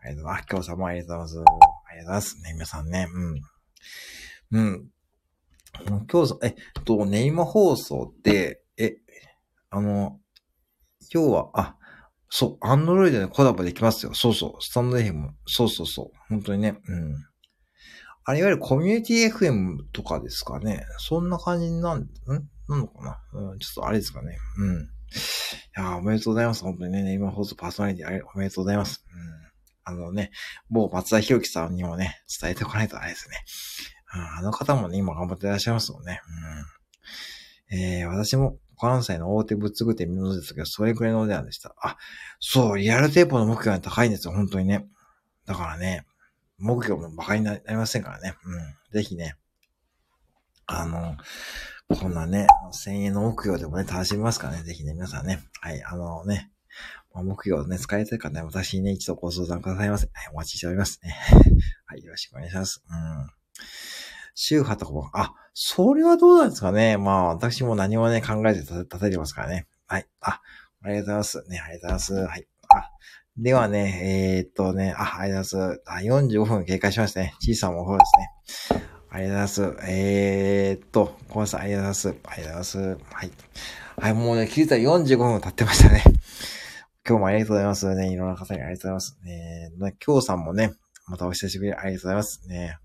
[0.00, 0.46] ありがとうございます。
[0.50, 1.50] 今日さんもありがとうございます。
[1.88, 2.42] ありがとうございます。
[2.42, 3.06] ね、皆さんね。
[3.12, 3.40] うん。
[4.50, 4.90] うん。
[6.10, 8.96] 今日さ、えっと、ネイマ放送って、え、
[9.70, 10.18] あの、
[11.14, 11.76] 今日は、あ、
[12.28, 14.14] そう、アンドロイドでコラボできますよ。
[14.14, 15.30] そうそう、スタンド FM。
[15.46, 16.18] そうそうそう。
[16.28, 16.76] 本当にね。
[16.88, 17.14] うん。
[18.24, 20.84] あれ、いわゆるコミュニティ FM とかですかね。
[20.98, 22.08] そんな感じになん、ん？
[22.68, 24.36] なのかな、うん、ちょっとあれですかね。
[24.58, 24.82] うん。
[24.82, 24.82] い
[25.76, 26.64] やおめでとうございます。
[26.64, 29.04] 本当にね、今放送パーソナリティ、あれ、おめでとうございます。
[29.86, 29.94] うん。
[29.94, 30.32] あのね、
[30.68, 33.36] 某松田博樹さんにもね、伝えておかないとあれですね。
[34.38, 36.20] あの方もね、今頑張っていらっしゃいますもんね。
[37.70, 37.78] うん。
[37.78, 41.74] えー、私も関西の大手物具店見のですけど、それくらいのお値段でした。
[41.80, 41.96] あ、
[42.40, 44.86] そう、リアルテープの目標が高いんですよ、本当にね。
[45.46, 46.06] だからね、
[46.58, 48.34] 目標も馬鹿になりませんからね。
[48.44, 48.74] うん。
[48.92, 49.36] ぜひね、
[50.66, 51.16] あの、
[51.88, 54.62] こんなね、1000円の目標でもね、楽しみますからね。
[54.64, 55.40] ぜひね、皆さんね。
[55.60, 56.50] はい、あのね、
[57.14, 60.08] 目標ね、使いたい方ね、私にね、一度ご相談くださいませ。
[60.12, 61.14] はい、お待ちしておりますね。
[61.86, 62.82] はい、よろしくお願いします。
[62.90, 63.30] うん。
[64.36, 66.98] 宗派とかも、あ、それはどうなんですかね。
[66.98, 69.66] まあ、私も何もね、考えて立ててますからね。
[69.88, 70.06] はい。
[70.20, 70.42] あ、
[70.82, 71.44] ありがとうございます。
[71.48, 72.28] ね、ありがとうございます。
[72.30, 72.46] はい。
[72.68, 72.90] あ、
[73.38, 75.82] ではね、えー、っとね、あ、ありがとうございます。
[75.86, 77.34] あ、45分経過しましたね。
[77.40, 78.86] 小さなお風呂ですね。
[79.08, 79.90] ありがとうございます。
[79.90, 82.08] えー、っと、小林さん、ありがとうございます。
[82.08, 82.78] ありがとうございます。
[83.14, 83.30] はい。
[83.98, 86.02] はい、もうね、気づいたら45分経ってましたね。
[87.08, 88.12] 今日もありがとうございますね。
[88.12, 89.18] いろんな方にありがとうございます。
[89.24, 90.74] ね、今日さんもね、
[91.06, 92.78] またお久しぶりありがとうございますね。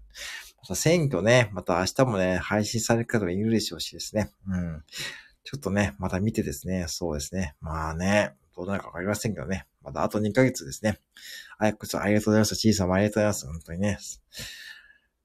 [0.75, 4.31] 選挙ね、また明日もね、配信される方がいるでしょうしですね。
[4.47, 4.83] うん。
[5.43, 7.55] ちょっとね、また見てですね、そうですね。
[7.61, 9.67] まあね、どうなるかわかりませんけどね。
[9.81, 10.99] またあと2ヶ月ですね。
[11.57, 12.55] あやくさん、ありがとうございます。
[12.55, 13.47] ちいさんもありがとうございます。
[13.47, 13.97] 本当にね。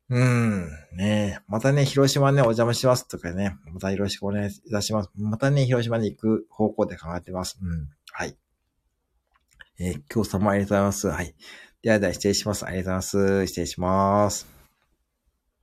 [0.09, 0.68] うん。
[0.92, 3.57] ねまたね、広島ね、お邪魔しますとかね。
[3.72, 5.11] またよろしくお願いいたします。
[5.16, 7.59] またね、広島に行く方向で考えてます。
[7.61, 7.88] うん。
[8.12, 8.36] はい。
[9.78, 11.09] えー、今日さんもありがとうございます。
[11.09, 11.34] はい。
[11.82, 12.64] ではでは失礼します。
[12.64, 13.47] ありがとうございます。
[13.47, 14.55] 失礼します。